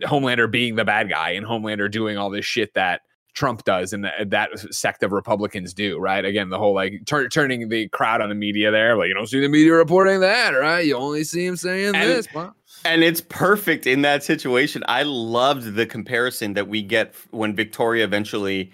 [0.02, 3.02] Homelander being the bad guy and Homelander doing all this shit that,
[3.35, 6.25] Trump does and that, that sect of Republicans do, right?
[6.25, 9.27] Again, the whole like tur- turning the crowd on the media there, like you don't
[9.27, 10.85] see the media reporting that, right?
[10.85, 12.29] You only see him saying and, this.
[12.85, 14.83] And it's perfect in that situation.
[14.87, 18.71] I loved the comparison that we get when Victoria eventually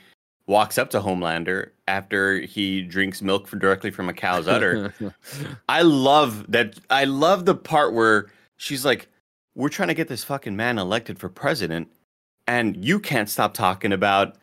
[0.46, 4.92] walks up to Homelander after he drinks milk from, directly from a cow's udder.
[5.68, 6.78] I love that.
[6.90, 9.08] I love the part where she's like,
[9.54, 11.88] "We're trying to get this fucking man elected for president."
[12.48, 14.36] And you can't stop talking about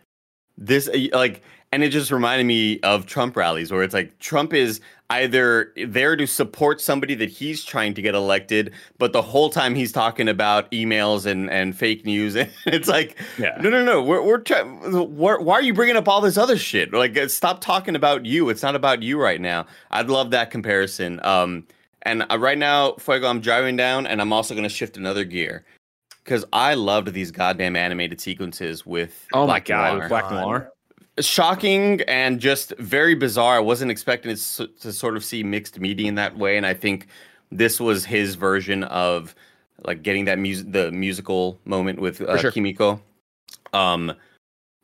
[0.58, 1.42] this uh, like
[1.72, 6.16] and it just reminded me of Trump rallies where it's like Trump is either there
[6.16, 10.28] to support somebody that he's trying to get elected, but the whole time he's talking
[10.28, 12.36] about emails and, and fake news.
[12.36, 13.58] And it's like, yeah.
[13.60, 14.02] no, no, no.
[14.02, 14.80] We're, we're trying.
[14.80, 16.94] Why are you bringing up all this other shit?
[16.94, 18.50] Like, uh, stop talking about you.
[18.50, 19.66] It's not about you right now.
[19.92, 21.20] I'd love that comparison.
[21.24, 21.68] Um,
[22.04, 25.26] and uh, right now, Fuego, I'm driving down and I'm also going to shift another
[25.26, 25.66] gear
[26.26, 30.10] because I loved these goddamn animated sequences with oh Black my god, Noir.
[30.10, 30.72] Black Noir.
[31.20, 33.56] Shocking and just very bizarre.
[33.56, 36.74] I wasn't expecting to, to sort of see mixed media in that way, and I
[36.74, 37.08] think
[37.52, 39.34] this was his version of
[39.86, 42.52] like getting that music, the musical moment with uh, sure.
[42.52, 43.02] Kimiko.
[43.72, 44.14] Um,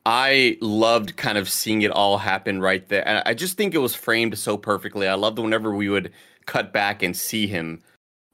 [0.06, 3.08] I loved kind of seeing it all happen right there.
[3.08, 5.08] And I just think it was framed so perfectly.
[5.08, 6.12] I loved whenever we would
[6.46, 7.82] cut back and see him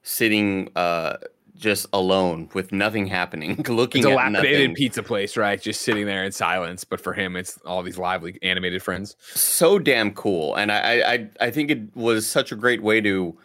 [0.02, 1.16] sitting uh
[1.58, 5.60] just alone with nothing happening, looking it's a dilapidated pizza place, right?
[5.60, 6.84] Just sitting there in silence.
[6.84, 9.16] But for him, it's all these lively animated friends.
[9.34, 13.36] So damn cool, and I I I think it was such a great way to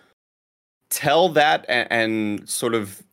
[0.90, 3.04] tell that and, and sort of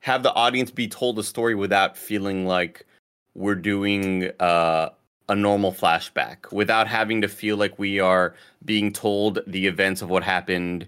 [0.00, 2.86] have the audience be told the story without feeling like
[3.34, 4.88] we're doing uh,
[5.28, 8.34] a normal flashback without having to feel like we are
[8.64, 10.86] being told the events of what happened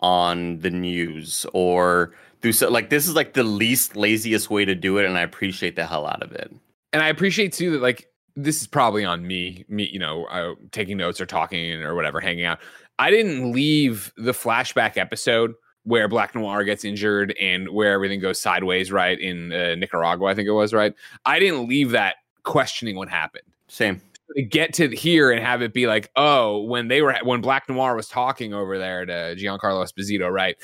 [0.00, 2.12] on the news or
[2.46, 5.20] through so like this is like the least laziest way to do it and i
[5.20, 6.54] appreciate the hell out of it.
[6.92, 10.54] And i appreciate too that like this is probably on me me you know uh,
[10.72, 12.58] taking notes or talking or whatever hanging out.
[12.98, 15.54] I didn't leave the flashback episode
[15.84, 20.34] where black noir gets injured and where everything goes sideways right in uh, nicaragua i
[20.34, 20.94] think it was right?
[21.24, 23.44] I didn't leave that questioning what happened.
[23.68, 24.00] Same.
[24.34, 27.68] To get to here and have it be like, oh, when they were when Black
[27.68, 30.56] Noir was talking over there to Giancarlo Esposito, right?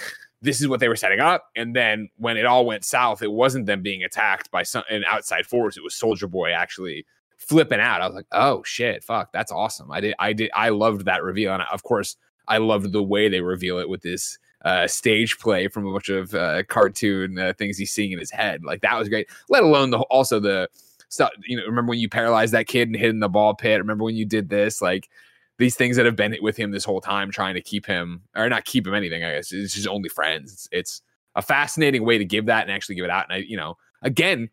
[0.42, 3.30] This is what they were setting up, and then when it all went south, it
[3.30, 5.76] wasn't them being attacked by some an outside force.
[5.76, 7.06] It was Soldier Boy actually
[7.38, 8.02] flipping out.
[8.02, 9.90] I was like, oh shit, fuck, that's awesome.
[9.90, 12.16] I did, I did, I loved that reveal, and of course,
[12.48, 16.08] I loved the way they reveal it with this uh, stage play from a bunch
[16.08, 18.64] of uh, cartoon uh, things he's seeing in his head.
[18.64, 19.28] Like that was great.
[19.48, 20.68] Let alone the also the
[21.08, 21.30] stuff.
[21.46, 23.80] You know, remember when you paralyzed that kid and hid in the ball pit?
[23.80, 24.80] Remember when you did this?
[24.82, 25.08] Like
[25.58, 28.48] these things that have been with him this whole time, trying to keep him or
[28.48, 29.22] not keep him anything.
[29.24, 30.52] I guess it's just only friends.
[30.52, 31.02] It's, it's
[31.34, 33.26] a fascinating way to give that and actually give it out.
[33.28, 34.50] And I, you know, again,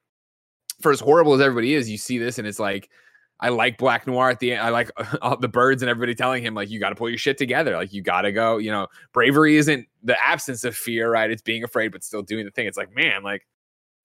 [0.82, 2.90] for as horrible as everybody is, you see this and it's like.
[3.42, 4.62] I like Black Noir at the end.
[4.62, 7.18] I like uh, the birds and everybody telling him like you got to pull your
[7.18, 7.78] shit together.
[7.78, 8.58] Like you got to go.
[8.58, 11.32] You know, bravery isn't the absence of fear, right?
[11.32, 12.68] It's being afraid but still doing the thing.
[12.68, 13.48] It's like man, like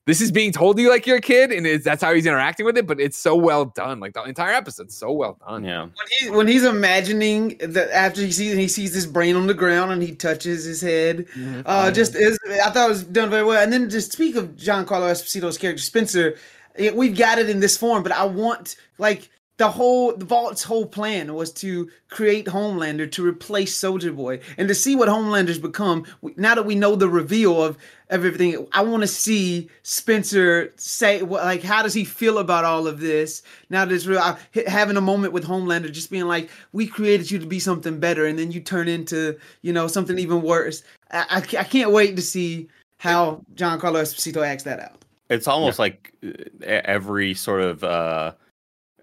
[0.07, 2.67] this is being told to you like you're a kid, and that's how he's interacting
[2.67, 2.87] with it.
[2.87, 5.65] But it's so well done, like the entire episode's so well done.
[5.65, 5.83] Yeah.
[5.83, 5.91] When,
[6.21, 9.93] he, when he's imagining that after he sees he sees his brain on the ground
[9.93, 11.63] and he touches his head, mm-hmm.
[11.65, 13.63] uh, just is I thought it was done very well.
[13.63, 16.37] And then just speak of Giancarlo Esposito's character Spencer,
[16.75, 20.65] it, we've got it in this form, but I want like the whole the Vought's
[20.65, 24.41] whole plan was to create homelander to replace soldier boy.
[24.59, 26.05] And to see what homelander's become
[26.37, 27.77] now that we know the reveal of,
[28.11, 32.87] of everything i want to see spencer say like how does he feel about all
[32.87, 33.43] of this?
[33.71, 34.37] Now that it's real uh,
[34.67, 38.27] having a moment with homelander just being like we created you to be something better
[38.27, 40.83] and then you turn into you know something even worse.
[41.13, 45.05] I, I, I can't wait to see how giancarlo esposito acts that out.
[45.31, 45.83] It's almost yeah.
[45.83, 48.33] like uh, every sort of uh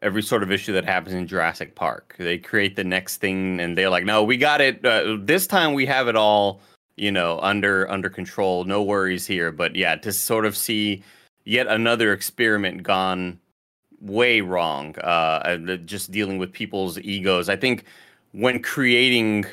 [0.02, 2.16] every sort of issue that happens in Jurassic Park.
[2.18, 4.86] They create the next thing, and they're like, "No, we got it.
[4.86, 6.62] Uh, this time we have it all,
[6.96, 8.64] you know, under under control.
[8.64, 11.04] No worries here." But yeah, to sort of see
[11.46, 13.40] yet another experiment gone
[14.00, 14.98] way wrong.
[15.00, 17.50] Uh, just dealing with people's egos.
[17.50, 17.86] I think
[18.32, 19.46] when creating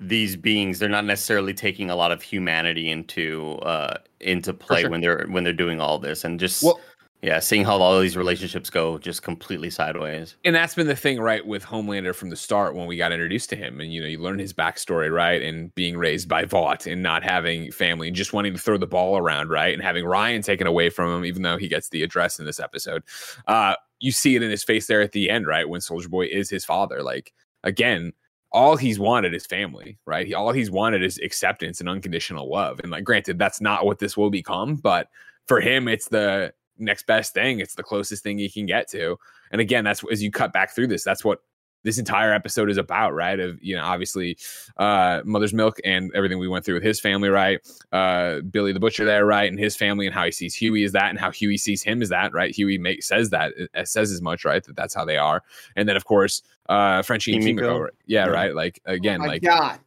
[0.00, 4.90] these beings, they're not necessarily taking a lot of humanity into uh, into play sure.
[4.90, 6.62] when they're when they're doing all this, and just.
[6.62, 6.80] Well,
[7.22, 10.36] yeah, seeing how all these relationships go just completely sideways.
[10.44, 13.50] And that's been the thing, right, with Homelander from the start when we got introduced
[13.50, 13.78] to him.
[13.78, 15.42] And, you know, you learn his backstory, right?
[15.42, 18.86] And being raised by Vaught and not having family and just wanting to throw the
[18.86, 19.74] ball around, right?
[19.74, 22.58] And having Ryan taken away from him, even though he gets the address in this
[22.58, 23.02] episode.
[23.46, 25.68] Uh, you see it in his face there at the end, right?
[25.68, 27.02] When Soldier Boy is his father.
[27.02, 28.14] Like, again,
[28.50, 30.26] all he's wanted is family, right?
[30.26, 32.80] He, all he's wanted is acceptance and unconditional love.
[32.80, 35.08] And, like, granted, that's not what this will become, but
[35.46, 37.60] for him, it's the next best thing.
[37.60, 39.16] It's the closest thing you can get to.
[39.50, 41.40] And again, that's as you cut back through this, that's what
[41.82, 43.38] this entire episode is about, right?
[43.38, 44.36] Of you know, obviously,
[44.76, 47.60] uh, Mother's Milk and everything we went through with his family, right?
[47.92, 50.92] Uh, Billy the Butcher there, right, and his family, and how he sees Hughie is
[50.92, 52.54] that, and how Hughie sees him is that, right?
[52.54, 54.62] Hughie make, says that uh, says as much, right?
[54.62, 55.42] That that's how they are,
[55.76, 58.54] and then of course, uh, Frenchie and Kimiko, yeah, yeah, right?
[58.54, 59.78] Like again, oh like God.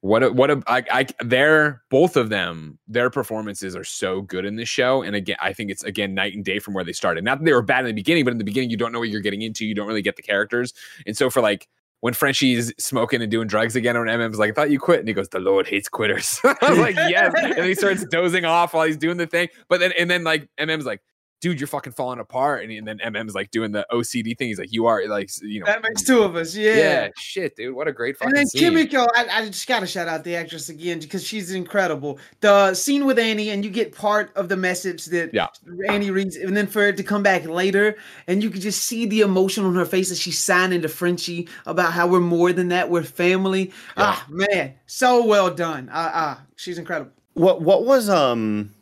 [0.00, 4.44] What a, what a I, I they're both of them their performances are so good
[4.44, 6.92] in this show and again I think it's again night and day from where they
[6.92, 8.92] started not that they were bad in the beginning but in the beginning you don't
[8.92, 10.72] know what you're getting into you don't really get the characters
[11.04, 11.66] and so for like
[12.00, 15.00] when Frenchie's smoking and doing drugs again, when MM's like, I thought you quit.
[15.00, 16.40] And he goes, The Lord hates quitters.
[16.44, 17.34] I was like, Yes.
[17.34, 19.48] and he starts dozing off while he's doing the thing.
[19.68, 21.02] But then, and then like MM's like,
[21.40, 22.64] dude, you're fucking falling apart.
[22.64, 24.48] And, and then MM's like doing the OCD thing.
[24.48, 26.54] He's like, you are like, you know, that makes two of us.
[26.54, 26.76] Yeah.
[26.76, 27.08] Yeah.
[27.16, 27.74] Shit, dude.
[27.74, 28.60] What a great fucking And then scene.
[28.60, 32.18] Kimiko, I, I just got to shout out the actress again because she's incredible.
[32.40, 35.48] The scene with Annie, and you get part of the message that yeah.
[35.88, 37.96] Annie reads, and then for it to come back later,
[38.26, 41.48] and you can just see the emotion on her face as she's signing to Frenchie
[41.66, 42.90] about how we're more than that.
[42.90, 43.66] We're family.
[43.96, 44.14] Yeah.
[44.14, 44.74] Ah, man.
[44.86, 45.88] So well done.
[45.92, 47.12] Ah, uh, uh, she's incredible.
[47.34, 48.74] What, what was, um,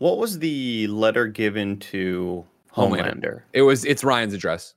[0.00, 2.44] what was the letter given to
[2.74, 3.20] Homelander?
[3.20, 3.42] Homelander?
[3.52, 4.74] It was it's Ryan's address.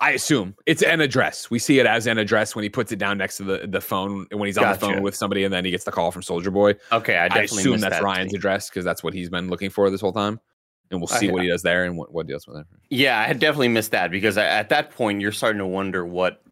[0.00, 1.50] I assume it's an address.
[1.50, 3.82] We see it as an address when he puts it down next to the, the
[3.82, 4.80] phone when he's on gotcha.
[4.80, 6.76] the phone with somebody and then he gets the call from Soldier Boy.
[6.90, 8.38] Okay, I, I assume that's that Ryan's thing.
[8.38, 10.40] address because that's what he's been looking for this whole time.
[10.90, 12.66] And we'll see what he does there and what, what deals with it.
[12.88, 16.42] Yeah, I had definitely missed that because at that point you're starting to wonder what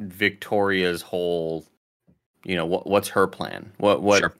[0.00, 1.64] Victoria's whole,
[2.44, 3.72] you know, what what's her plan?
[3.78, 4.34] What what sure.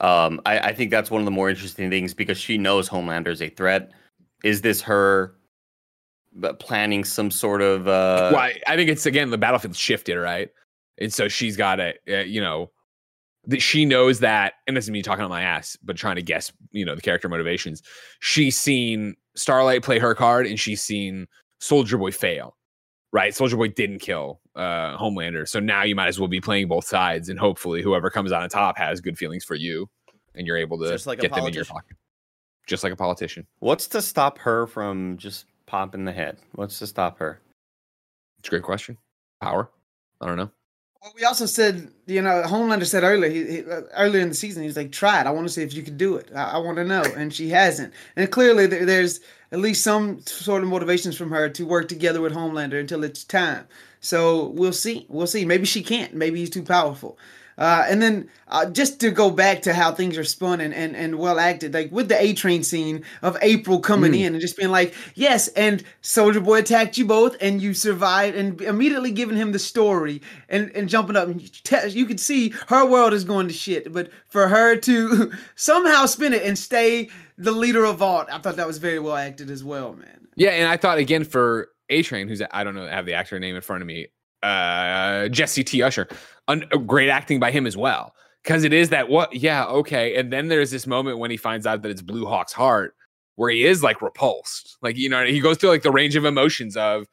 [0.00, 3.28] Um, I, I think that's one of the more interesting things because she knows Homelander
[3.28, 3.90] is a threat.
[4.42, 5.34] Is this her
[6.58, 7.86] planning some sort of.
[7.86, 8.30] Uh...
[8.32, 10.48] Well, I, I think it's again the battlefield shifted, right?
[10.98, 12.70] And so she's got to, uh, you know,
[13.46, 16.22] that she knows that, and this is me talking on my ass, but trying to
[16.22, 17.82] guess, you know, the character motivations.
[18.20, 21.26] She's seen Starlight play her card, and she's seen
[21.58, 22.56] Soldier Boy fail.
[23.12, 26.68] Right, Soldier Boy didn't kill uh, Homelander, so now you might as well be playing
[26.68, 29.88] both sides, and hopefully, whoever comes on top has good feelings for you,
[30.36, 31.96] and you're able to like get them in your pocket,
[32.68, 33.46] just like a politician.
[33.58, 36.38] What's to stop her from just popping the head?
[36.52, 37.40] What's to stop her?
[38.38, 38.96] It's a great question.
[39.40, 39.70] Power.
[40.20, 40.50] I don't know.
[41.02, 44.62] Well, we also said, you know, Homelander said earlier, he, he, earlier in the season,
[44.62, 45.26] he was like, "Try it.
[45.26, 46.28] I want to see if you can do it.
[46.34, 47.94] I, I want to know." And she hasn't.
[48.16, 49.20] And clearly, there, there's
[49.50, 53.24] at least some sort of motivations from her to work together with Homelander until it's
[53.24, 53.66] time.
[54.00, 55.06] So we'll see.
[55.08, 55.44] We'll see.
[55.46, 56.14] Maybe she can't.
[56.14, 57.18] Maybe he's too powerful.
[57.60, 60.96] Uh, and then uh, just to go back to how things are spun and, and,
[60.96, 64.20] and well acted, like with the A train scene of April coming mm.
[64.20, 68.34] in and just being like, yes, and Soldier Boy attacked you both and you survived,
[68.34, 71.28] and immediately giving him the story and, and jumping up.
[71.28, 75.30] And you, you could see her world is going to shit, but for her to
[75.54, 79.16] somehow spin it and stay the leader of Vought, I thought that was very well
[79.16, 80.28] acted as well, man.
[80.34, 83.38] Yeah, and I thought again for A Train, who's I don't know, have the actor
[83.38, 84.06] name in front of me,
[84.42, 85.82] uh, Jesse T.
[85.82, 86.08] Usher.
[86.48, 88.14] Un- uh, great acting by him as well.
[88.42, 90.16] Because it is that what, yeah, okay.
[90.16, 92.94] And then there's this moment when he finds out that it's Blue Hawk's heart,
[93.36, 94.78] where he is like repulsed.
[94.80, 97.06] Like, you know, he goes through like the range of emotions of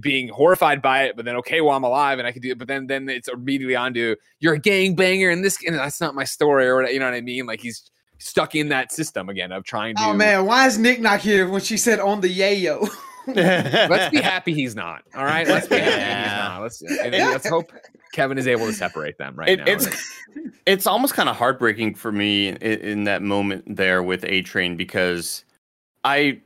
[0.00, 2.58] being horrified by it, but then okay, well, I'm alive and I can do it.
[2.58, 6.14] But then then it's immediately onto you're a gang banger and this and that's not
[6.14, 7.46] my story or you know what I mean?
[7.46, 10.78] Like he's stuck in that system again of trying oh, to Oh man, why is
[10.78, 12.88] Nick not here when she said on the yayo?
[13.34, 15.02] let's be happy he's not.
[15.14, 16.62] All right, let's be happy he's not.
[16.62, 17.72] Let's let's hope
[18.12, 19.64] Kevin is able to separate them right it, now.
[19.66, 20.20] It's
[20.66, 24.76] it's almost kind of heartbreaking for me in, in that moment there with A Train
[24.76, 25.44] because
[26.04, 26.40] I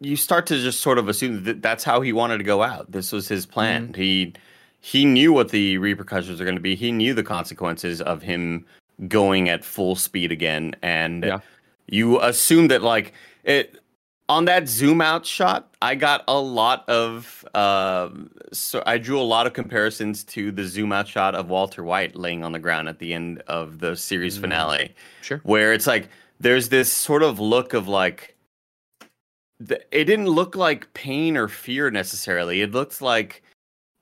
[0.00, 2.90] you start to just sort of assume that that's how he wanted to go out.
[2.90, 3.88] This was his plan.
[3.88, 4.00] Mm-hmm.
[4.00, 4.34] He
[4.80, 6.76] he knew what the repercussions are going to be.
[6.76, 8.64] He knew the consequences of him
[9.06, 11.38] going at full speed again, and yeah.
[11.86, 13.12] you assume that like
[13.44, 13.78] it
[14.28, 18.10] on that zoom out shot, I got a lot of uh,
[18.52, 22.14] so I drew a lot of comparisons to the zoom out shot of Walter White
[22.14, 24.42] laying on the ground at the end of the series mm.
[24.42, 24.94] finale.
[25.22, 25.40] Sure.
[25.44, 26.08] Where it's like
[26.40, 28.36] there's this sort of look of like
[29.58, 32.60] the, it didn't look like pain or fear necessarily.
[32.60, 33.42] It looked like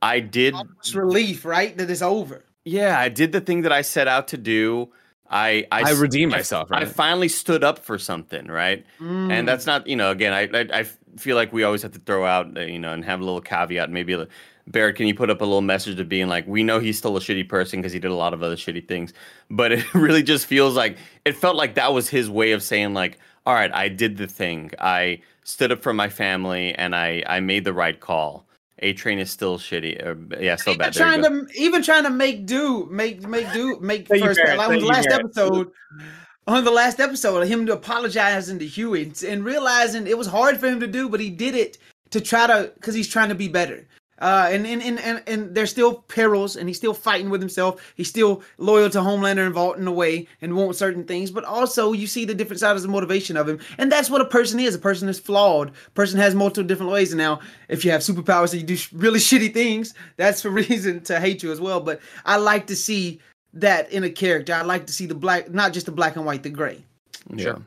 [0.02, 1.76] I did it's relief, right?
[1.76, 2.44] That it's over.
[2.64, 4.90] Yeah, I did the thing that I set out to do.
[5.30, 6.70] I I, I redeem myself.
[6.70, 6.82] Right?
[6.82, 8.84] I finally stood up for something, right?
[9.00, 9.30] Mm.
[9.30, 10.82] And that's not you know again I, I, I
[11.16, 13.90] feel like we always have to throw out you know and have a little caveat.
[13.90, 14.26] Maybe
[14.68, 17.16] Barrett, can you put up a little message of being like we know he's still
[17.16, 19.12] a shitty person because he did a lot of other shitty things,
[19.50, 22.94] but it really just feels like it felt like that was his way of saying
[22.94, 27.22] like all right I did the thing I stood up for my family and I
[27.26, 28.45] I made the right call.
[28.80, 30.04] A Train is still shitty.
[30.04, 30.92] Or, yeah, still even bad.
[30.92, 34.38] Trying to even trying to make do, make make do, make first.
[34.38, 35.70] Like on the last episode,
[36.46, 40.66] on the last episode, of him apologizing to Hughie and realizing it was hard for
[40.66, 41.78] him to do, but he did it
[42.10, 43.86] to try to because he's trying to be better.
[44.18, 47.92] Uh, and, and, and, and, and there's still perils, and he's still fighting with himself.
[47.96, 51.44] He's still loyal to Homelander and Vought in a way and wants certain things, but
[51.44, 53.60] also you see the different sides of the motivation of him.
[53.78, 54.74] And that's what a person is.
[54.74, 55.72] A person is flawed.
[55.86, 57.12] A person has multiple different ways.
[57.12, 61.02] And now, if you have superpowers and you do really shitty things, that's a reason
[61.04, 61.80] to hate you as well.
[61.80, 63.20] But I like to see
[63.52, 64.54] that in a character.
[64.54, 66.82] I like to see the black, not just the black and white, the gray.
[67.34, 67.44] Yeah.
[67.44, 67.62] Sure.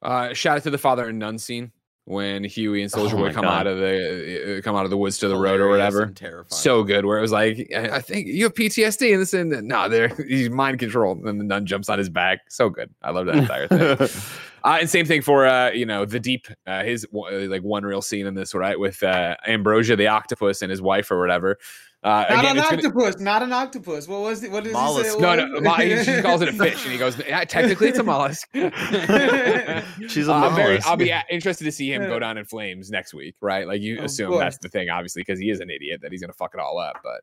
[0.00, 1.72] Uh, shout out to the father and nun scene
[2.08, 3.60] when Hughie and Soldier oh Boy come God.
[3.60, 6.06] out of the uh, come out of the woods to the Hilarious road or whatever.
[6.48, 9.58] So good, where it was like, I think you have PTSD, and this and no,
[9.58, 12.40] nah, there he's mind controlled, and the nun jumps on his back.
[12.48, 14.08] So good, I love that entire thing.
[14.64, 18.02] uh, and same thing for uh, you know the deep, uh, his like one real
[18.02, 21.58] scene in this right with uh, Ambrosia the octopus and his wife or whatever.
[22.04, 23.24] Uh, not again, an octopus, gonna...
[23.24, 24.06] not an octopus.
[24.06, 24.52] What was it?
[24.52, 25.04] What did mollusk.
[25.04, 25.18] he say?
[25.18, 28.48] No, no, she calls it a fish, and he goes, yeah, technically it's a mollusk.
[28.52, 30.56] She's a uh, mollusk.
[30.56, 33.66] Very, I'll be interested to see him go down in flames next week, right?
[33.66, 36.32] Like you assume that's the thing, obviously, because he is an idiot that he's gonna
[36.34, 37.00] fuck it all up.
[37.02, 37.22] But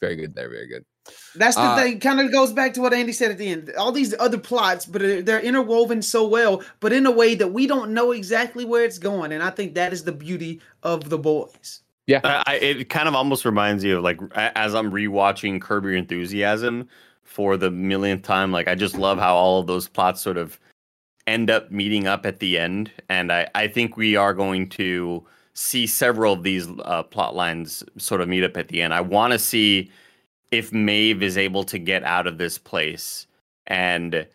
[0.00, 0.84] very good there, very good.
[1.34, 2.00] That's the uh, thing.
[2.00, 3.70] Kind of goes back to what Andy said at the end.
[3.78, 7.66] All these other plots, but they're interwoven so well, but in a way that we
[7.66, 11.18] don't know exactly where it's going, and I think that is the beauty of the
[11.18, 11.82] boys.
[12.10, 15.94] Yeah, I, it kind of almost reminds you of like as I'm rewatching Curb Your
[15.94, 16.88] Enthusiasm
[17.22, 18.50] for the millionth time.
[18.50, 20.58] Like I just love how all of those plots sort of
[21.28, 25.24] end up meeting up at the end, and I I think we are going to
[25.54, 28.92] see several of these uh, plot lines sort of meet up at the end.
[28.92, 29.88] I want to see
[30.50, 33.28] if Maeve is able to get out of this place
[33.68, 34.26] and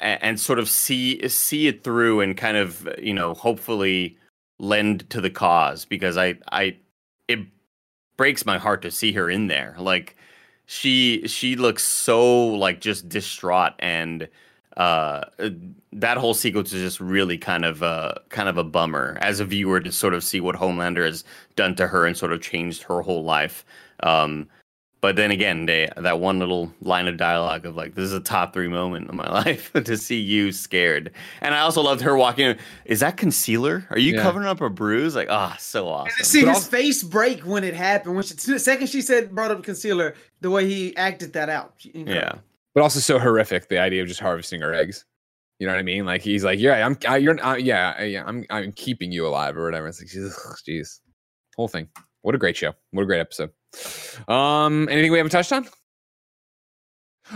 [0.00, 4.18] and sort of see see it through and kind of you know hopefully
[4.58, 6.76] lend to the cause because I I
[7.28, 7.40] it
[8.16, 9.76] breaks my heart to see her in there.
[9.78, 10.16] Like
[10.66, 14.28] she she looks so like just distraught and
[14.76, 15.24] uh
[15.92, 19.44] that whole sequence is just really kind of uh kind of a bummer as a
[19.44, 21.24] viewer to sort of see what Homelander has
[21.54, 23.64] done to her and sort of changed her whole life.
[24.02, 24.48] Um
[25.06, 28.18] but then again, they, that one little line of dialogue of like, "This is a
[28.18, 32.16] top three moment of my life to see you scared." And I also loved her
[32.16, 32.46] walking.
[32.46, 32.58] In.
[32.86, 33.86] Is that concealer?
[33.90, 34.22] Are you yeah.
[34.22, 35.14] covering up a bruise?
[35.14, 36.12] Like, ah, oh, so awesome.
[36.18, 38.16] And see but his also- face break when it happened.
[38.16, 41.74] When she, the second she said brought up concealer, the way he acted that out.
[41.84, 42.32] Yeah,
[42.74, 43.68] but also so horrific.
[43.68, 45.04] The idea of just harvesting her eggs.
[45.60, 46.04] You know what I mean?
[46.04, 49.56] Like he's like, yeah, I'm, I, you're, uh, yeah, yeah, I'm, I'm keeping you alive
[49.56, 49.86] or whatever.
[49.86, 50.98] It's like, jeez,
[51.54, 51.86] whole thing.
[52.26, 52.74] What a great show.
[52.90, 53.52] What a great episode.
[54.26, 55.68] Um, anything we haven't touched on?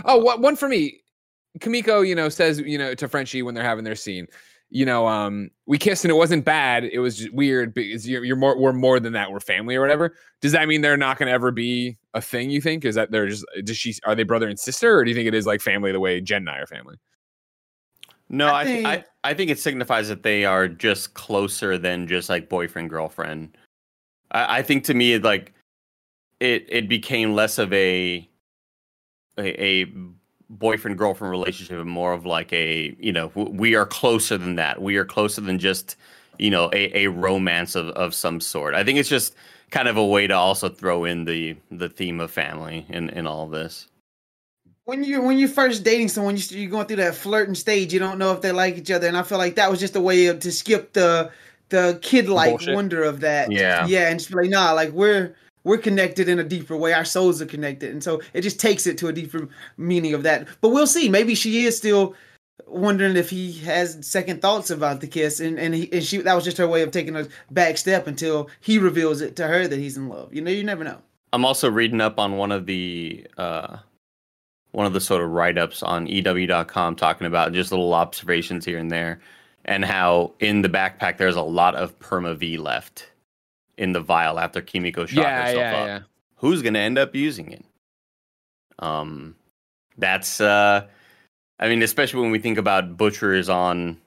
[0.03, 0.99] Oh, what one for me?
[1.61, 4.27] Kimiko, you know, says you know to Frenchie when they're having their scene,
[4.69, 6.83] you know, um, we kissed and it wasn't bad.
[6.83, 9.31] It was weird because you're, you're, more, we're more than that.
[9.31, 10.13] We're family or whatever.
[10.41, 12.49] Does that mean they're not going to ever be a thing?
[12.49, 15.09] You think is that they're just does she are they brother and sister or do
[15.09, 16.97] you think it is like family the way Jen and I are family?
[18.27, 22.27] No, I think I, I think it signifies that they are just closer than just
[22.27, 23.55] like boyfriend girlfriend.
[24.31, 25.53] I, I think to me, like
[26.39, 28.27] it it became less of a
[29.37, 29.85] a, a
[30.49, 34.81] boyfriend girlfriend relationship and more of like a you know we are closer than that.
[34.81, 35.95] We are closer than just
[36.37, 38.73] you know a, a romance of, of some sort.
[38.73, 39.35] I think it's just
[39.69, 43.27] kind of a way to also throw in the the theme of family in in
[43.27, 43.87] all this.
[44.85, 47.93] When you when you're first dating someone, you, you're going through that flirting stage.
[47.93, 49.95] You don't know if they like each other, and I feel like that was just
[49.95, 51.31] a way to skip the
[51.71, 53.51] the kid like wonder of that.
[53.51, 53.87] Yeah.
[53.87, 54.09] Yeah.
[54.09, 56.93] And just be like, nah, like we're we're connected in a deeper way.
[56.93, 57.91] Our souls are connected.
[57.91, 60.47] And so it just takes it to a deeper meaning of that.
[60.61, 61.09] But we'll see.
[61.09, 62.15] Maybe she is still
[62.67, 66.35] wondering if he has second thoughts about the kiss and and, he, and she that
[66.35, 69.67] was just her way of taking a back step until he reveals it to her
[69.67, 70.33] that he's in love.
[70.33, 70.99] You know, you never know.
[71.33, 73.77] I'm also reading up on one of the uh
[74.71, 78.89] one of the sort of write-ups on ew.com talking about just little observations here and
[78.89, 79.19] there
[79.65, 83.09] and how in the backpack there's a lot of perma V left
[83.77, 85.87] in the vial after Kimiko shot yeah, herself yeah, up.
[85.87, 85.99] Yeah.
[86.35, 87.65] Who's gonna end up using it?
[88.79, 89.35] Um,
[89.97, 90.87] that's uh,
[91.59, 93.97] I mean, especially when we think about Butcher is on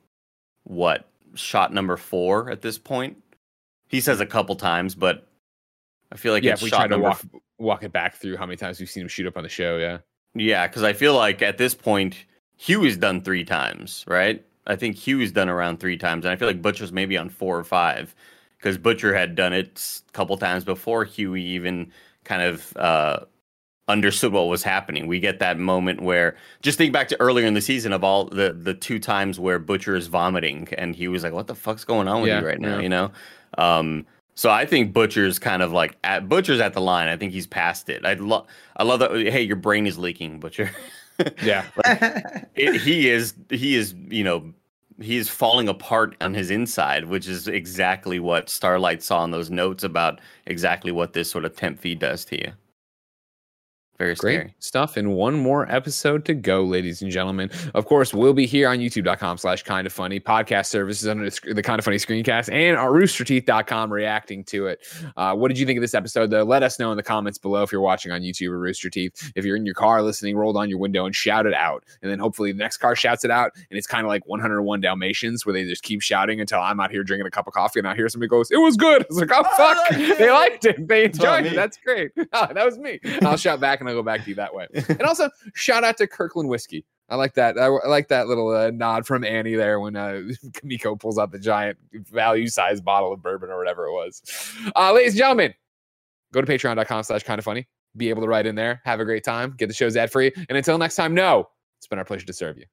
[0.65, 3.17] what shot number four at this point.
[3.89, 5.27] He says a couple times, but
[6.11, 8.47] I feel like yeah, if we try to walk f- walk it back through how
[8.47, 9.99] many times we've seen him shoot up on the show, yeah,
[10.35, 12.25] yeah, because I feel like at this point
[12.57, 14.45] Hugh is done three times, right?
[14.67, 17.59] I think Hugh's done around three times, and I feel like Butcher's maybe on four
[17.59, 18.15] or five
[18.59, 21.93] because Butcher had done it a couple times before Hughie even
[22.25, 23.21] kind of uh,
[23.89, 25.07] understood what was happening.
[25.07, 28.25] We get that moment where just think back to earlier in the season of all
[28.25, 31.85] the the two times where Butcher is vomiting, and he was like, "What the fuck's
[31.85, 33.13] going on with yeah, you right now?" You know.
[33.59, 37.09] Um, so I think Butcher's kind of like at Butcher's at the line.
[37.09, 38.05] I think he's past it.
[38.05, 38.47] I love
[38.77, 39.11] I love that.
[39.11, 40.71] Hey, your brain is leaking, Butcher.
[41.43, 43.35] yeah, like, it, he is.
[43.51, 43.95] He is.
[44.09, 44.53] You know,
[45.01, 49.85] he's falling apart on his inside, which is exactly what Starlight saw in those notes
[49.85, 52.53] about exactly what this sort of Temp V does to you.
[53.99, 54.55] Very Great scary.
[54.59, 54.97] stuff.
[54.97, 57.51] And one more episode to go, ladies and gentlemen.
[57.75, 61.63] Of course, we'll be here on youtube.com slash kind of funny podcast services under the
[61.63, 64.85] kind of funny screencast and our roosterteeth.com reacting to it.
[65.17, 66.43] Uh, what did you think of this episode, though?
[66.43, 69.33] Let us know in the comments below if you're watching on YouTube or Rooster Teeth.
[69.37, 71.85] If you're in your car listening, roll down your window and shout it out.
[72.03, 73.53] And then hopefully the next car shouts it out.
[73.71, 76.91] And it's kind of like 101 Dalmatians where they just keep shouting until I'm out
[76.91, 79.07] here drinking a cup of coffee and I hear somebody goes, It was good.
[79.11, 79.89] It's like, Oh, fuck.
[80.19, 80.89] they liked it.
[80.89, 81.55] They enjoyed it.
[81.55, 82.11] That's great.
[82.33, 82.99] Oh, that was me.
[83.23, 84.67] I'll shout back and I'll go back to you that way.
[84.89, 86.85] and also, shout out to Kirkland Whiskey.
[87.09, 87.59] I like that.
[87.59, 90.23] I, like that little uh, nod from Annie there when uh,
[90.55, 94.23] Kimiko pulls out the giant value size bottle of bourbon or whatever it was.
[94.75, 95.55] Uh, ladies and gentlemen,
[96.33, 97.69] go to patreon.com slash kind of funny.
[97.97, 98.81] Be able to write in there.
[98.85, 99.55] Have a great time.
[99.57, 100.33] Get the shows ad free.
[100.49, 102.65] And until next time, no, it's been our pleasure to serve you.